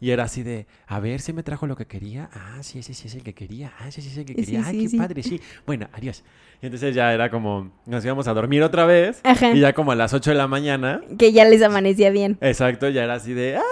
[0.00, 2.28] Y era así de, a ver si me trajo lo que quería.
[2.34, 3.72] Ah, sí, sí, sí, es el que quería.
[3.78, 4.62] Ah, sí, sí, es el que Sí, quería.
[4.66, 4.98] Ay, sí, qué sí.
[4.98, 5.40] padre, sí.
[5.66, 6.22] Bueno, adiós.
[6.60, 9.20] Y entonces ya era como, nos íbamos a dormir otra vez.
[9.24, 9.52] Ajá.
[9.52, 12.36] Y ya como a las 8 de la mañana, Que ya les amanecía bien.
[12.42, 13.62] Exacto, ya era así de, ¡ah,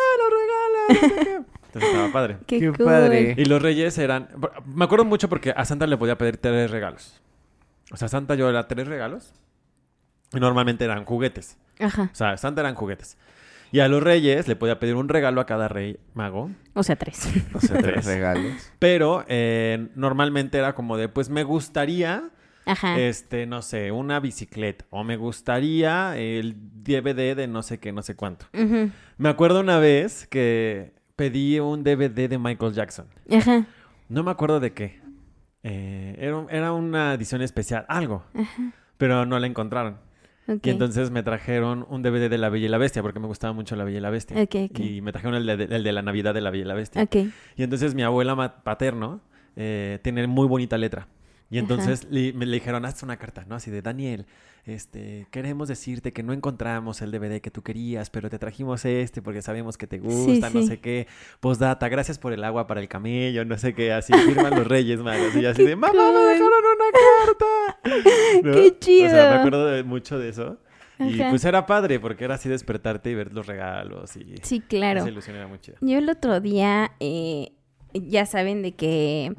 [0.88, 1.12] los regalos!
[1.12, 1.34] no sé qué".
[1.66, 2.36] Entonces estaba padre.
[2.46, 2.86] Qué, Qué cool.
[2.86, 3.34] padre.
[3.36, 4.28] Y los reyes eran...
[4.64, 7.20] Me acuerdo mucho porque a Santa le podía pedir tres regalos.
[7.90, 9.34] O sea, Santa yo era tres regalos.
[10.32, 11.58] Y normalmente eran juguetes.
[11.80, 12.10] Ajá.
[12.12, 13.16] O sea, Santa eran juguetes.
[13.74, 16.48] Y a los reyes le podía pedir un regalo a cada rey mago.
[16.74, 17.28] O sea, tres.
[17.54, 18.06] O sea, Tres tres.
[18.06, 18.70] regalos.
[18.78, 22.30] Pero eh, normalmente era como de, pues me gustaría
[22.66, 23.00] Ajá.
[23.00, 24.84] este, no sé, una bicicleta.
[24.90, 28.46] O me gustaría el DVD de no sé qué, no sé cuánto.
[29.18, 33.06] Me acuerdo una vez que pedí un DVD de Michael Jackson.
[33.28, 33.66] Ajá.
[34.08, 35.00] No me acuerdo de qué.
[35.64, 38.24] Eh, era, era una edición especial, algo.
[38.98, 39.98] Pero no la encontraron.
[40.46, 43.52] Y entonces me trajeron un DVD de La Bella y la Bestia, porque me gustaba
[43.52, 44.40] mucho La Bella y la Bestia.
[44.82, 47.02] Y me trajeron el de, el de la Navidad de La Bella y la Bestia.
[47.56, 49.20] Y entonces mi abuela paterno
[49.56, 51.08] eh, tiene muy bonita letra.
[51.54, 53.54] Y entonces le, me le dijeron, haz una carta, ¿no?
[53.54, 54.26] Así de, Daniel,
[54.64, 59.22] este, queremos decirte que no encontramos el DVD que tú querías, pero te trajimos este
[59.22, 60.66] porque sabemos que te gusta, no sí.
[60.66, 61.06] sé qué.
[61.40, 65.00] Postdata, gracias por el agua para el camello, no sé qué, así firman los reyes
[65.00, 65.34] magos.
[65.36, 66.26] Y yo así de, mamá, me cool.
[66.26, 66.90] dejaron una
[67.28, 67.80] carta.
[68.42, 68.52] ¿No?
[68.52, 69.12] ¡Qué O sea, chido!
[69.12, 70.58] me acuerdo de mucho de eso.
[70.98, 71.30] Y Ajá.
[71.30, 75.00] pues era padre porque era así despertarte y ver los regalos y Sí, claro.
[75.00, 75.76] esa ilusión era muy chida.
[75.80, 77.52] Yo el otro día, eh,
[77.92, 79.32] ya saben de que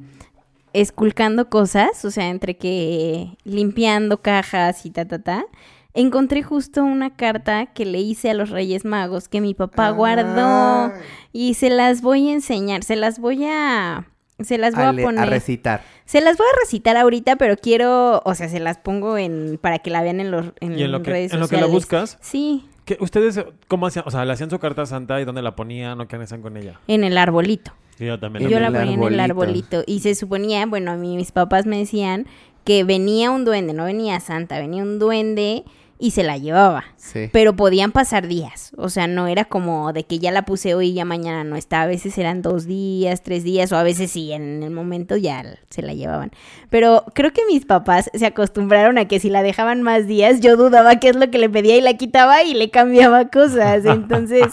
[0.82, 5.46] esculcando cosas, o sea, entre que limpiando cajas y ta, ta, ta,
[5.94, 10.94] encontré justo una carta que le hice a los Reyes Magos que mi papá guardó
[10.94, 11.02] Ay.
[11.32, 14.08] y se las voy a enseñar, se las voy a...
[14.44, 15.30] Se las voy A, a, le- a poner.
[15.30, 15.82] recitar.
[16.04, 19.80] Se las voy a recitar ahorita, pero quiero, o sea, se las pongo en para
[19.80, 21.68] que la vean en los en, Y en lo que, redes en lo que la
[21.68, 24.06] buscas, Sí, ¿qué- ¿ustedes cómo hacían?
[24.08, 26.41] O sea, le hacían su carta a Santa y dónde la ponían o qué hacían
[26.41, 26.80] con ella?
[26.88, 27.71] en el arbolito.
[27.98, 28.50] Sí, yo también.
[28.50, 29.78] Yo la ponía en el arbolito.
[29.78, 29.84] arbolito.
[29.88, 32.28] Y se suponía, bueno, a mí mis papás me decían
[32.65, 35.63] que venía un duende, no venía Santa, venía un duende
[35.98, 36.84] y se la llevaba.
[36.98, 37.30] Sí.
[37.32, 38.74] Pero podían pasar días.
[38.78, 41.56] O sea, no era como de que ya la puse hoy y ya mañana no
[41.56, 41.84] está.
[41.84, 45.44] A veces eran dos días, tres días, o a veces sí, en el momento ya
[45.70, 46.32] se la llevaban.
[46.70, 50.58] Pero creo que mis papás se acostumbraron a que si la dejaban más días, yo
[50.58, 53.86] dudaba qué es lo que le pedía y la quitaba y le cambiaba cosas.
[53.86, 54.46] Entonces,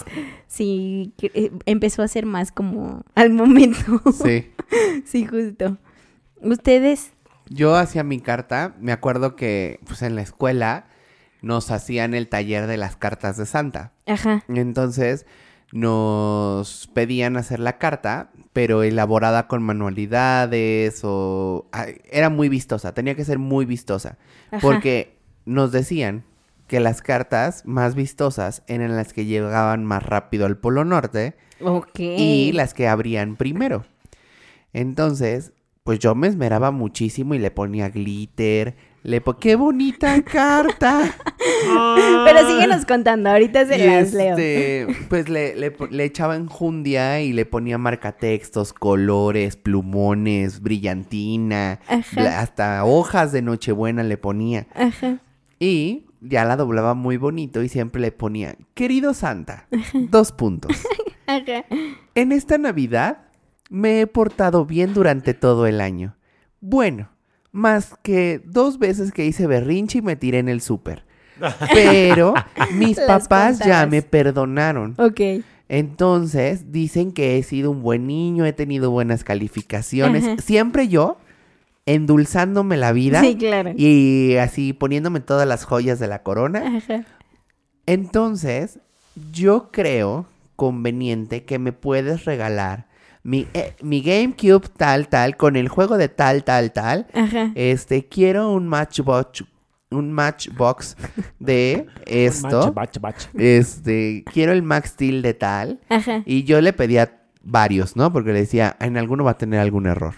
[0.47, 4.01] sí, eh, empezó a ser más como al momento.
[4.11, 4.49] Sí.
[5.05, 5.77] Sí, justo.
[6.41, 7.11] ¿Ustedes?
[7.47, 10.87] Yo hacía mi carta, me acuerdo que pues en la escuela
[11.43, 13.91] nos hacían el taller de las cartas de Santa.
[14.07, 14.43] Ajá.
[14.47, 15.27] Entonces
[15.71, 21.67] nos pedían hacer la carta, pero elaborada con manualidades o...
[21.71, 24.17] ay, Era muy vistosa, tenía que ser muy vistosa.
[24.51, 24.59] Ajá.
[24.61, 26.23] Porque nos decían
[26.67, 31.99] que las cartas más vistosas eran las que llegaban más rápido al Polo Norte Ok.
[31.99, 33.85] y las que abrían primero.
[34.71, 35.51] Entonces,
[35.83, 41.01] pues yo me esmeraba muchísimo y le ponía glitter, le ¡Qué bonita carta!
[42.25, 44.37] Pero síguenos contando, ahorita se Y las leo.
[44.37, 52.39] este, pues le, le, le echaba enjundia y le ponía marcatextos, colores, plumones, brillantina, Ajá.
[52.39, 54.67] hasta hojas de Nochebuena le ponía.
[54.73, 55.19] Ajá.
[55.59, 59.67] Y ya la doblaba muy bonito y siempre le ponía, querido Santa,
[60.09, 60.71] dos puntos.
[61.27, 61.65] Ajá.
[62.15, 63.19] En esta Navidad
[63.69, 66.15] me he portado bien durante todo el año.
[66.61, 67.09] Bueno,
[67.53, 71.05] más que dos veces que hice berrinche y me tiré en el súper.
[71.73, 72.33] Pero
[72.73, 74.95] mis Las papás ya me perdonaron.
[74.97, 75.21] Ok.
[75.69, 80.25] Entonces dicen que he sido un buen niño, he tenido buenas calificaciones.
[80.25, 80.37] Ajá.
[80.41, 81.17] Siempre yo
[81.85, 83.71] endulzándome la vida Sí, claro.
[83.75, 86.77] y así poniéndome todas las joyas de la corona.
[86.77, 87.05] Ajá.
[87.85, 88.79] Entonces,
[89.31, 92.87] yo creo conveniente que me puedes regalar
[93.23, 97.07] mi, eh, mi GameCube tal, tal, con el juego de tal, tal, tal.
[97.13, 97.51] Ajá.
[97.55, 99.45] Este, quiero un Matchbox,
[99.89, 100.97] un Matchbox
[101.39, 102.73] de esto.
[102.73, 103.29] Bach, bach, bach.
[103.35, 105.79] Este, quiero el Max Steel de tal.
[105.89, 106.21] Ajá.
[106.25, 108.11] Y yo le pedía varios, ¿no?
[108.11, 110.15] Porque le decía, en alguno va a tener algún error.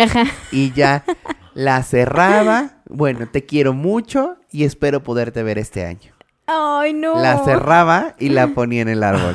[0.00, 0.24] Ajá.
[0.52, 1.04] Y ya
[1.54, 2.82] la cerraba.
[2.88, 6.12] Bueno, te quiero mucho y espero poderte ver este año.
[6.46, 7.20] Ay, no.
[7.20, 9.34] La cerraba y la ponía en el árbol.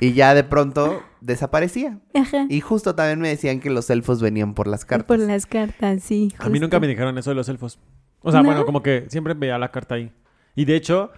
[0.00, 1.98] Y ya de pronto desaparecía.
[2.14, 2.46] Ajá.
[2.48, 5.06] Y justo también me decían que los elfos venían por las cartas.
[5.06, 6.32] Por las cartas, sí.
[6.38, 7.78] A mí nunca me dijeron eso de los elfos.
[8.20, 8.46] O sea, ¿No?
[8.48, 10.10] bueno, como que siempre veía la carta ahí.
[10.54, 11.10] Y de hecho,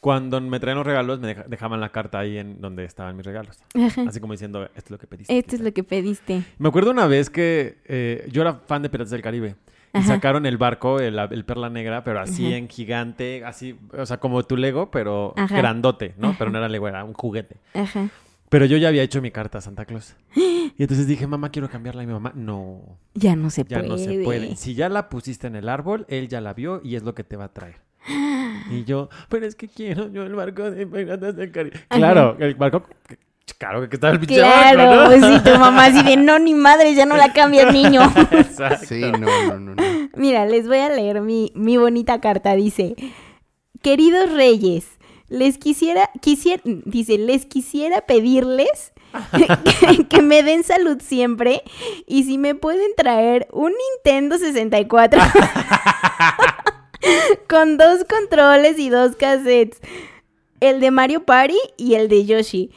[0.00, 3.24] cuando me traían los regalos, me deja- dejaban la carta ahí en donde estaban mis
[3.24, 3.58] regalos.
[3.74, 4.04] Ajá.
[4.06, 5.38] Así como diciendo, esto es lo que pediste.
[5.38, 6.42] Esto es lo que pediste.
[6.58, 9.56] Me acuerdo una vez que eh, yo era fan de Piratas del Caribe.
[9.94, 10.08] Y Ajá.
[10.08, 12.56] sacaron el barco, el, el Perla Negra, pero así Ajá.
[12.56, 15.56] en gigante, así, o sea, como tu Lego, pero Ajá.
[15.56, 16.30] grandote, ¿no?
[16.30, 16.36] Ajá.
[16.38, 17.58] Pero no era Lego, era un juguete.
[17.74, 18.08] Ajá.
[18.54, 20.14] Pero yo ya había hecho mi carta a Santa Claus.
[20.36, 22.04] Y entonces dije, mamá, quiero cambiarla.
[22.04, 23.88] Y mi mamá, no, Ya no se ya puede.
[23.88, 24.54] no se puede.
[24.54, 27.24] Si ya la pusiste en el árbol, él ya la vio y es lo que
[27.24, 27.80] te va a traer.
[28.70, 31.80] Y yo, pero es que quiero yo el barco de Piratas del Caribe.
[31.88, 32.84] Claro, el barco,
[33.58, 35.06] claro que está el pinche Claro, barco, ¿no?
[35.20, 38.02] pues sí, tu mamá así de no, ni madre, ya no la cambias, niño.
[38.30, 38.86] Exacto.
[38.86, 39.82] Sí, no, no, no, no.
[40.16, 42.54] Mira, les voy a leer mi, mi bonita carta.
[42.54, 42.94] Dice,
[43.82, 44.86] queridos reyes,
[45.28, 48.92] les quisiera, quisiera, dice, les quisiera pedirles
[49.80, 51.62] que, que me den salud siempre
[52.06, 55.20] y si me pueden traer un Nintendo 64
[57.48, 59.80] con dos controles y dos cassettes,
[60.60, 62.70] el de Mario Party y el de Yoshi.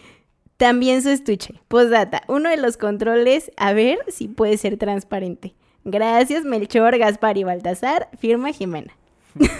[0.57, 1.61] También su estuche.
[1.67, 5.53] Postdata, uno de los controles, a ver si puede ser transparente.
[5.85, 8.09] Gracias, Melchor, Gaspar y Baltasar.
[8.19, 8.93] Firma Jimena.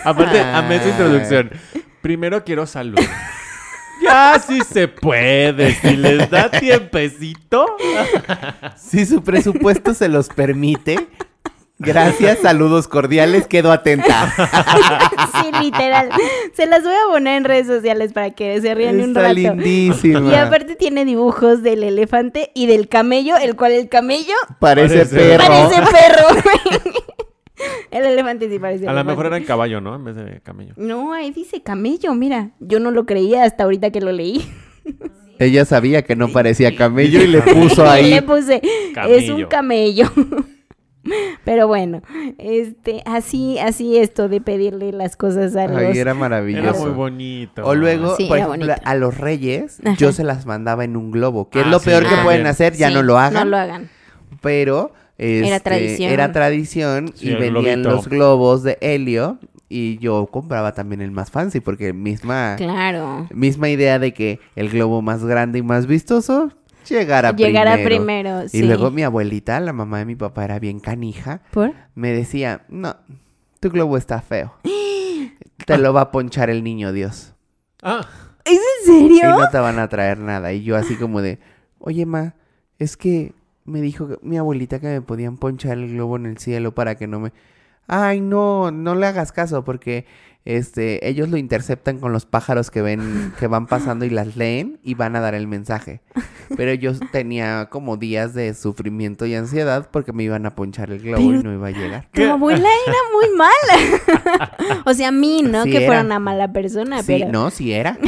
[0.04, 1.52] Aparte, amé su introducción.
[2.08, 2.98] Primero quiero salud.
[4.02, 7.66] Ya sí se puede, si les da tiempecito.
[8.78, 11.08] Si su presupuesto se los permite.
[11.80, 14.34] Gracias, saludos cordiales, quedo atenta.
[15.42, 16.10] sí, literal.
[16.54, 19.34] Se las voy a poner en redes sociales para que se rían un Está rato.
[19.34, 20.32] lindísima.
[20.32, 25.16] Y aparte tiene dibujos del elefante y del camello, el cual el camello Parece Parece-
[25.18, 25.44] perro.
[25.48, 26.26] parece perro.
[27.92, 29.96] el elefante sí parece A lo mejor era en caballo, ¿no?
[29.96, 30.74] En vez de camello.
[30.78, 32.52] No, ahí dice camello, mira.
[32.60, 34.48] Yo no lo creía hasta ahorita que lo leí.
[35.40, 38.10] Ella sabía que no parecía camello y le puso Y ahí.
[38.10, 40.08] le puse, es un Camello.
[40.10, 40.12] camello.
[41.46, 42.02] Pero bueno,
[42.38, 45.78] este, así, así esto de pedirle las cosas a los...
[45.78, 46.82] Ay, era Era maravilloso.
[46.82, 47.64] muy bonito.
[47.66, 48.82] O luego, Sí, por era ejemplo, bonito.
[48.90, 49.96] a los reyes, Ajá.
[49.98, 52.46] yo se las mandaba en un globo, que es Ah, lo sí, peor que pueden
[52.46, 53.46] hacer, ya Sí, no lo hagan.
[53.46, 53.90] No lo hagan.
[54.42, 56.12] Pero este, tradición.
[56.12, 57.90] era tradición Sí, y vendían globito.
[57.90, 63.28] los globos de helio y yo compraba también el más fancy porque misma, Claro.
[63.32, 66.52] misma idea de que el globo más grande y más vistoso
[66.88, 67.90] llegara Llegará primero.
[67.90, 68.60] primero, sí.
[68.60, 71.42] Y luego mi abuelita, la mamá de mi papá, era bien canija.
[71.52, 71.74] ¿Por?
[71.96, 72.96] Me decía, no,
[73.60, 74.54] tu globo está feo.
[75.66, 77.34] Te lo va a ponchar el niño Dios.
[77.84, 78.08] Ah,
[78.46, 78.54] ¿Es
[78.88, 79.32] en Y serio?
[79.38, 80.54] no te van a traer nada.
[80.54, 81.40] Y yo así como de,
[81.80, 82.36] oye, ma,
[82.80, 83.34] es que
[83.68, 87.06] me dijo mi abuelita que me podían ponchar el globo en el cielo para que
[87.06, 87.34] no me...
[87.88, 90.06] Ay, no, no le hagas caso porque
[90.48, 94.80] este, ellos lo interceptan con los pájaros que ven, que van pasando y las leen
[94.82, 96.00] y van a dar el mensaje.
[96.56, 101.00] Pero yo tenía como días de sufrimiento y ansiedad porque me iban a ponchar el
[101.00, 102.08] globo y no iba a llegar.
[102.14, 104.82] Tu abuela era muy mala.
[104.86, 105.64] o sea, a mí, ¿no?
[105.64, 106.06] Sí que fuera era.
[106.06, 107.98] una mala persona, Sí, pero no, sí era.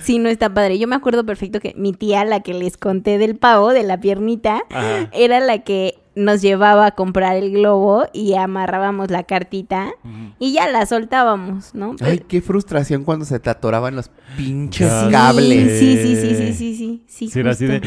[0.00, 0.78] sí, no está padre.
[0.78, 3.98] Yo me acuerdo perfecto que mi tía, la que les conté del pavo, de la
[3.98, 5.08] piernita, Ajá.
[5.12, 9.92] era la que nos llevaba a comprar el globo y amarrábamos la cartita
[10.38, 11.96] y ya la soltábamos, ¿no?
[12.00, 15.78] Ay, qué frustración cuando se te atoraban los pinches cables.
[15.78, 17.28] Sí, sí, sí, sí, sí, sí, sí.
[17.30, 17.80] Sí, era así de...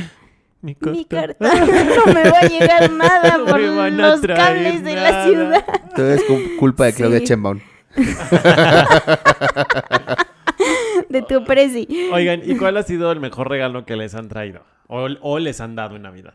[0.62, 1.50] Mi Mi carta.
[2.06, 5.66] no me va a llegar nada por los cables de la ciudad.
[5.96, 7.26] Todo es cu- culpa de Claudia Sí.
[7.26, 7.62] Chembaun.
[11.10, 11.88] De tu presi.
[12.12, 14.62] Oigan, ¿y cuál ha sido el mejor regalo que les han traído?
[14.88, 16.34] O, o les han dado en Navidad.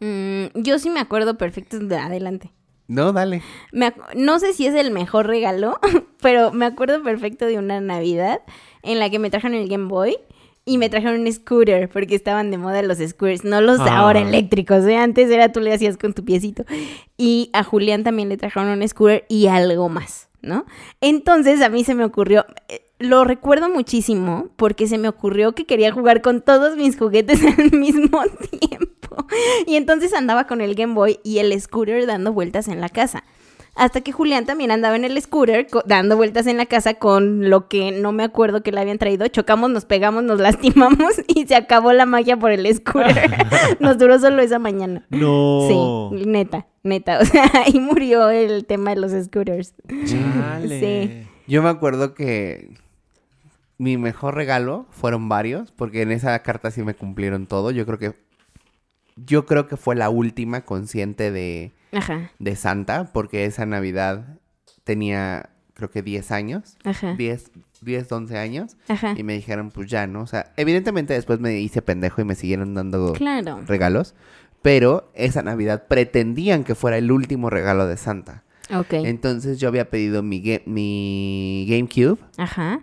[0.00, 2.52] Mm, yo sí me acuerdo perfecto de adelante.
[2.86, 3.42] No, dale.
[3.72, 5.78] Me no sé si es el mejor regalo,
[6.22, 8.40] pero me acuerdo perfecto de una Navidad
[8.82, 10.16] en la que me trajeron el Game Boy
[10.64, 13.98] y me trajeron un scooter porque estaban de moda los scooters, no los Ah.
[13.98, 14.96] ahora eléctricos, ¿eh?
[14.96, 16.64] antes era tú le hacías con tu piecito.
[17.16, 20.64] Y a Julián también le trajeron un scooter y algo más, ¿no?
[21.00, 25.64] Entonces a mí se me ocurrió, eh, lo recuerdo muchísimo porque se me ocurrió que
[25.66, 28.97] quería jugar con todos mis juguetes al mismo tiempo.
[29.66, 33.24] Y entonces andaba con el Game Boy y el scooter dando vueltas en la casa.
[33.74, 37.48] Hasta que Julián también andaba en el scooter co- dando vueltas en la casa con
[37.48, 39.28] lo que no me acuerdo que le habían traído.
[39.28, 43.30] Chocamos, nos pegamos, nos lastimamos y se acabó la magia por el scooter.
[43.80, 45.06] nos duró solo esa mañana.
[45.10, 46.10] No.
[46.12, 47.20] Sí, neta, neta.
[47.20, 49.74] O sea, ahí murió el tema de los scooters.
[50.06, 50.80] Chale.
[50.80, 51.28] Sí.
[51.46, 52.74] Yo me acuerdo que
[53.78, 57.70] mi mejor regalo fueron varios, porque en esa carta sí me cumplieron todo.
[57.70, 58.12] Yo creo que
[59.26, 64.38] yo creo que fue la última consciente de, Ajá, de Santa, porque esa Navidad
[64.84, 67.52] tenía creo que 10 años, ajá, 10,
[67.82, 69.14] 10, 11 años, ajá.
[69.16, 70.22] y me dijeron, pues ya, ¿no?
[70.22, 73.62] O sea, evidentemente después me hice pendejo y me siguieron dando Claro.
[73.64, 74.16] regalos,
[74.60, 78.42] pero esa Navidad pretendían que fuera el último regalo de Santa.
[78.74, 78.92] Ok.
[78.92, 82.80] Entonces yo había pedido mi, ga- mi GameCube Ajá,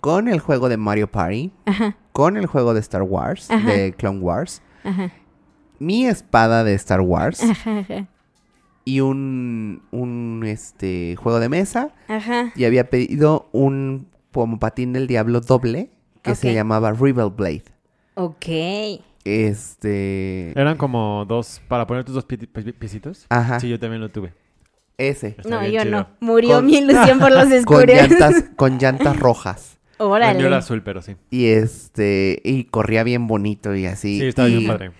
[0.00, 3.72] con el juego de Mario Party, ajá, con el juego de Star Wars, Ajá.
[3.72, 5.10] de Clone Wars, ajá,
[5.78, 8.06] mi espada de Star Wars ajá, ajá.
[8.84, 11.90] y un, un este, juego de mesa.
[12.08, 12.52] Ajá.
[12.56, 15.90] Y había pedido un como patín del diablo doble
[16.22, 17.64] que se llamaba Rebel Blade.
[18.14, 18.46] Ok.
[19.24, 20.52] Este...
[20.58, 23.26] Eran como dos, para poner tus dos pi- pi- piecitos.
[23.28, 24.32] Ajá, Sí, yo también lo tuve.
[24.96, 25.28] ese.
[25.38, 25.90] Está No, yo chido.
[25.98, 26.08] no.
[26.20, 28.10] Murió Con- mi ilusión por los Con scooters.
[28.10, 29.78] llantas, con llantas rojas.
[29.98, 30.46] El Órale.
[30.46, 31.16] era azul, pero sí.
[31.30, 34.18] Y este, y corría bien bonito y así.
[34.20, 34.92] Sí, estaba y bien padre.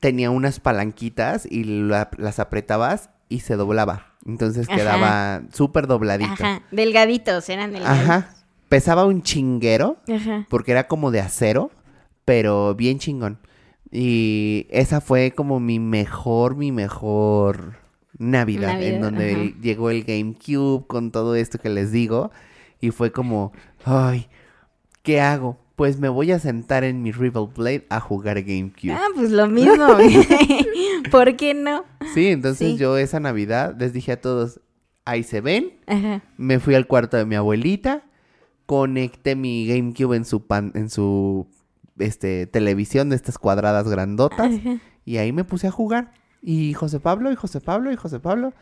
[0.00, 4.06] Tenía unas palanquitas y la- las apretabas y se doblaba.
[4.26, 6.32] Entonces quedaba súper dobladito.
[6.32, 6.62] Ajá.
[6.70, 8.04] Delgaditos, eran delgaditos.
[8.10, 8.34] Ajá.
[8.68, 10.46] Pesaba un chinguero Ajá.
[10.50, 11.70] porque era como de acero,
[12.26, 13.38] pero bien chingón.
[13.90, 17.76] Y esa fue como mi mejor, mi mejor
[18.18, 19.60] Navidad, Navidad, en donde ajá.
[19.62, 22.30] llegó el GameCube con todo esto que les digo.
[22.80, 23.52] Y fue como,
[23.84, 24.28] ay,
[25.02, 25.58] ¿qué hago?
[25.78, 28.90] Pues me voy a sentar en mi Rebel Blade a jugar GameCube.
[28.90, 29.86] Ah, pues lo mismo.
[31.12, 31.84] ¿Por qué no?
[32.14, 32.76] Sí, entonces sí.
[32.76, 34.60] yo esa Navidad les dije a todos,
[35.04, 35.74] ahí se ven.
[35.86, 36.22] Ajá.
[36.36, 38.02] Me fui al cuarto de mi abuelita,
[38.66, 41.46] conecté mi GameCube en su pan, en su
[42.00, 44.80] este televisión de estas cuadradas grandotas Ajá.
[45.04, 46.12] y ahí me puse a jugar.
[46.42, 48.52] Y José Pablo, y José Pablo, y José Pablo,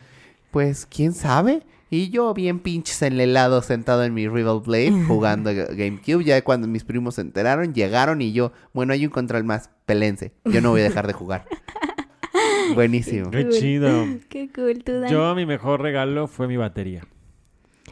[0.50, 1.62] pues quién sabe.
[1.88, 6.24] Y yo bien pinches en el helado sentado en mi Rebel Blade jugando Ga- GameCube.
[6.24, 10.32] Ya cuando mis primos se enteraron, llegaron y yo, bueno, hay un control más, pelense.
[10.44, 11.44] Yo no voy a dejar de jugar.
[12.74, 13.30] Buenísimo.
[13.30, 13.52] Qué Cool.
[13.52, 14.04] chido.
[14.28, 14.92] Qué cool, tú.
[15.08, 17.04] Yo, mi mejor regalo fue mi batería.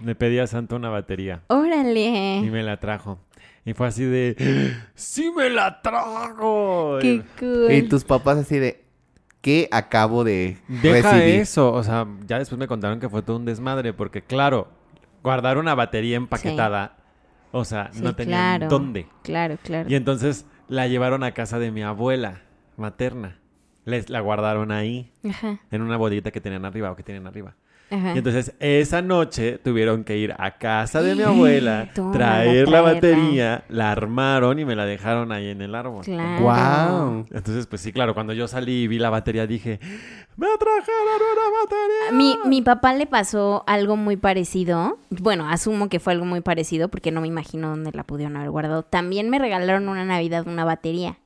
[0.04, 2.40] Le pedí a Santa una batería y Órale.
[2.50, 3.20] me la trajo.
[3.64, 6.98] Y fue así de, ¡sí me la trajo!
[7.00, 7.72] Qué cool.
[7.72, 8.83] Y tus papás así de,
[9.44, 11.40] ¿qué acabo de Deja recibir?
[11.42, 14.68] eso, o sea, ya después me contaron que fue todo un desmadre, porque claro,
[15.22, 16.96] guardar una batería empaquetada,
[17.52, 18.68] o sea, Sí, no tenían claro.
[18.70, 19.06] dónde.
[19.22, 19.88] Claro, claro.
[19.88, 22.40] Y entonces la llevaron a casa de mi abuela
[22.78, 23.36] materna.
[23.84, 25.58] Les la guardaron ahí, Ajá.
[25.70, 27.54] en una bodita que tenían arriba o que tienen arriba.
[27.90, 28.14] Ajá.
[28.14, 32.80] Y entonces esa noche tuvieron que ir a casa de mi abuela, Toma, traer la
[32.80, 36.04] batería, la armaron y me la dejaron ahí en el árbol.
[36.04, 36.42] Claro.
[36.42, 37.26] ¡Guau!
[37.30, 39.78] Entonces, pues sí, claro, cuando yo salí y vi la batería dije,
[40.36, 42.12] ¡me trajeron una batería!
[42.12, 44.98] Mi, mi papá le pasó algo muy parecido.
[45.10, 48.50] Bueno, asumo que fue algo muy parecido porque no me imagino dónde la pudieron haber
[48.50, 48.82] guardado.
[48.82, 51.18] También me regalaron una Navidad una batería.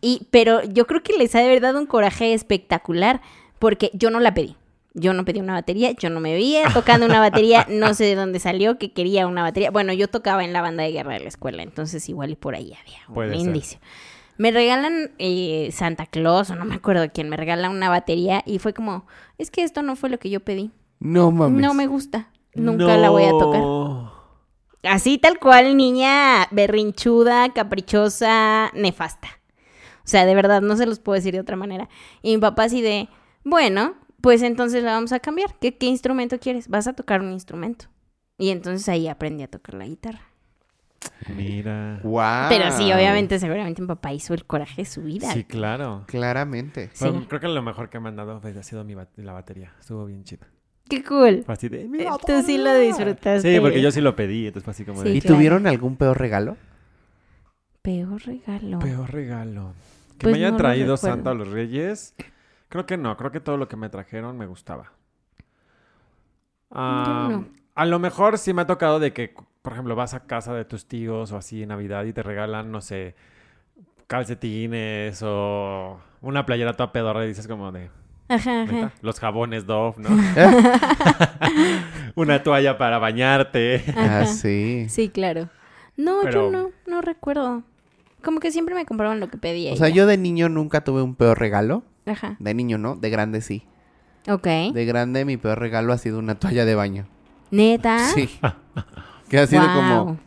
[0.00, 3.22] Y, pero yo creo que les ha de haber dado un coraje espectacular
[3.58, 4.56] porque yo no la pedí.
[4.94, 8.14] Yo no pedí una batería, yo no me veía tocando una batería, no sé de
[8.14, 9.70] dónde salió que quería una batería.
[9.70, 12.54] Bueno, yo tocaba en la banda de guerra de la escuela, entonces igual y por
[12.54, 13.40] ahí había un Puede ser.
[13.40, 13.78] indicio.
[14.38, 18.58] Me regalan eh, Santa Claus, o no me acuerdo quién, me regala una batería y
[18.58, 19.06] fue como,
[19.38, 20.70] es que esto no fue lo que yo pedí.
[21.00, 21.60] No mames.
[21.60, 23.62] No me gusta, nunca la voy a tocar.
[24.84, 29.28] Así tal cual, niña berrinchuda, caprichosa, nefasta.
[29.98, 31.88] O sea, de verdad, no se los puedo decir de otra manera.
[32.22, 33.08] Y mi papá así de,
[33.44, 35.54] bueno, pues entonces la vamos a cambiar.
[35.60, 36.68] ¿Qué, qué instrumento quieres?
[36.68, 37.86] Vas a tocar un instrumento.
[38.38, 40.20] Y entonces ahí aprendí a tocar la guitarra.
[41.36, 42.00] Mira.
[42.02, 42.48] ¡Guau!
[42.48, 45.32] Pero sí, obviamente, seguramente mi papá hizo el coraje de su vida.
[45.32, 46.04] Sí, claro.
[46.06, 46.90] Claramente.
[46.92, 47.06] Sí.
[47.28, 49.72] Creo que lo mejor que me han dado pues, ha sido mi bat- la batería.
[49.80, 50.46] Estuvo bien chido.
[50.88, 51.42] Qué cool.
[51.44, 52.86] Fue así de, "Mi Eh, Tú sí lo batería".
[52.88, 53.54] disfrutaste.
[53.54, 55.08] Sí, porque yo sí lo pedí, entonces fue así como Sí.
[55.10, 55.14] de...
[55.16, 55.36] ¿Y claro.
[55.36, 56.56] tuvieron algún peor regalo?
[57.82, 58.78] Peor regalo.
[58.78, 59.74] Peor regalo.
[60.18, 60.96] Que Pues me hayan no traído.
[60.96, 62.14] Santa o los Reyes.
[62.72, 64.92] Creo que no, creo que todo lo que me trajeron me gustaba.
[66.70, 67.44] Ah, no.
[67.74, 70.64] A lo mejor sí me ha tocado de que, por ejemplo, vas a casa de
[70.64, 73.14] tus tíos o así en Navidad y te regalan, no sé,
[74.06, 77.90] calcetines o una playera toda pedorra y dices como de,
[78.30, 78.92] Ajá, "Neta, ajá.
[79.02, 80.08] los jabones Dove, ¿no?
[82.14, 83.84] una toalla para bañarte.
[83.94, 84.26] Ah, Ajá.
[84.26, 84.86] sí.
[84.88, 85.50] Sí, claro.
[85.98, 87.64] No, Pero- yo no, no recuerdo.
[88.24, 89.74] Como que siempre me compraban lo que pedía.
[89.74, 89.94] O sea, ya.
[89.96, 91.82] yo de niño nunca tuve un peor regalo.
[92.06, 92.36] Ajá.
[92.38, 93.66] De niño no, de grande sí.
[94.28, 94.46] Ok.
[94.72, 97.06] De grande, mi peor regalo ha sido una toalla de baño.
[97.50, 97.98] ¿Neta?
[98.14, 98.28] Sí.
[99.28, 100.18] que ha sido como...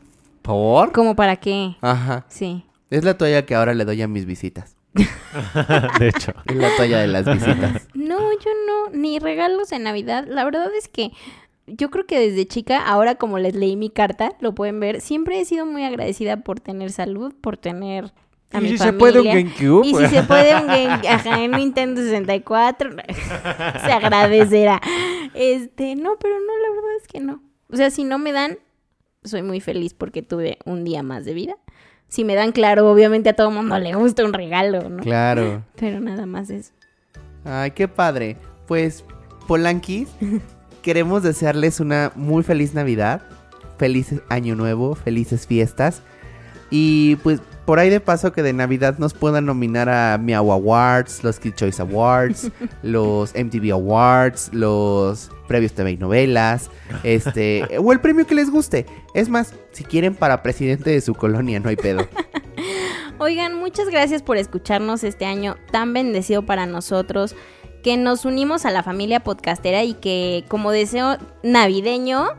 [0.41, 0.91] ¿Por?
[0.91, 1.76] ¿Como para qué?
[1.82, 2.26] Ajá.
[2.28, 2.65] Sí.
[2.89, 4.76] Es la toalla que ahora le doy a mis visitas.
[4.93, 6.34] de hecho.
[6.45, 7.88] Es la toalla de las visitas.
[7.93, 10.26] No, yo no, ni regalos en Navidad.
[10.28, 11.11] La verdad es que
[11.67, 15.39] yo creo que desde chica, ahora como les leí mi carta, lo pueden ver, siempre
[15.39, 18.13] he sido muy agradecida por tener salud, por tener
[18.52, 19.86] a mi ¿Y si se puede un GameCube?
[19.86, 22.91] Y si se puede un game, ajá, un Nintendo 64,
[23.86, 24.82] se agradecerá.
[25.34, 27.41] Este, no, pero no, la verdad es que no.
[27.72, 28.58] O sea, si no me dan,
[29.24, 31.56] soy muy feliz porque tuve un día más de vida.
[32.08, 35.04] Si me dan, claro, obviamente a todo mundo le gusta un regalo, ¿no?
[35.04, 35.64] Claro.
[35.76, 36.72] Pero nada más eso.
[37.43, 38.38] Ay, qué padre.
[38.68, 39.04] Pues,
[39.48, 40.10] Polanquis,
[40.82, 43.22] queremos desearles una muy feliz Navidad,
[43.78, 46.02] feliz Año Nuevo, felices fiestas.
[46.70, 51.24] Y pues, por ahí de paso que de Navidad nos puedan nominar a Miau Awards,
[51.24, 52.51] los Kid Choice Awards,
[52.84, 56.70] los MTV Awards, los premios TV y novelas,
[57.03, 58.86] este, o el premio que les guste.
[59.13, 62.07] Es más, si quieren para presidente de su colonia, no hay pedo.
[63.18, 67.36] Oigan, muchas gracias por escucharnos este año tan bendecido para nosotros,
[67.82, 72.30] que nos unimos a la familia podcastera y que como deseo navideño,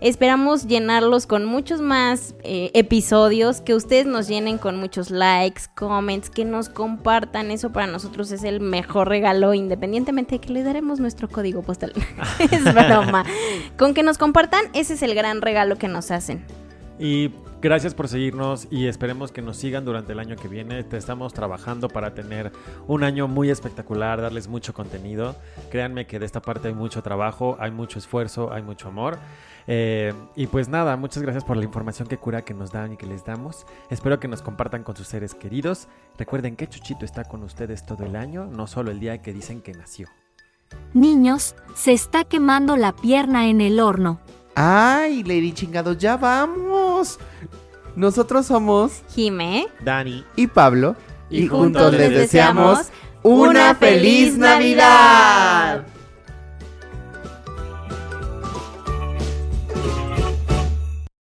[0.00, 6.30] esperamos llenarlos con muchos más eh, episodios, que ustedes nos llenen con muchos likes, comments,
[6.30, 11.00] que nos compartan, eso para nosotros es el mejor regalo, independientemente de que le daremos
[11.00, 11.92] nuestro código postal.
[12.38, 13.24] es broma.
[13.76, 16.44] Con que nos compartan, ese es el gran regalo que nos hacen.
[16.98, 17.30] Y
[17.62, 20.82] gracias por seguirnos y esperemos que nos sigan durante el año que viene.
[20.82, 22.50] Te estamos trabajando para tener
[22.88, 25.36] un año muy espectacular, darles mucho contenido.
[25.70, 29.18] Créanme que de esta parte hay mucho trabajo, hay mucho esfuerzo, hay mucho amor.
[29.70, 32.96] Eh, y pues nada, muchas gracias por la información que cura que nos dan y
[32.96, 33.66] que les damos.
[33.90, 35.88] Espero que nos compartan con sus seres queridos.
[36.16, 39.60] Recuerden que Chuchito está con ustedes todo el año, no solo el día que dicen
[39.60, 40.08] que nació.
[40.94, 44.20] Niños, se está quemando la pierna en el horno.
[44.54, 47.18] Ay, Lady Chingados, ya vamos.
[47.94, 49.68] Nosotros somos Jime.
[49.80, 50.24] Dani.
[50.36, 50.96] y Pablo
[51.30, 52.88] Y y, juntos juntos les les deseamos
[53.22, 55.84] una feliz Navidad.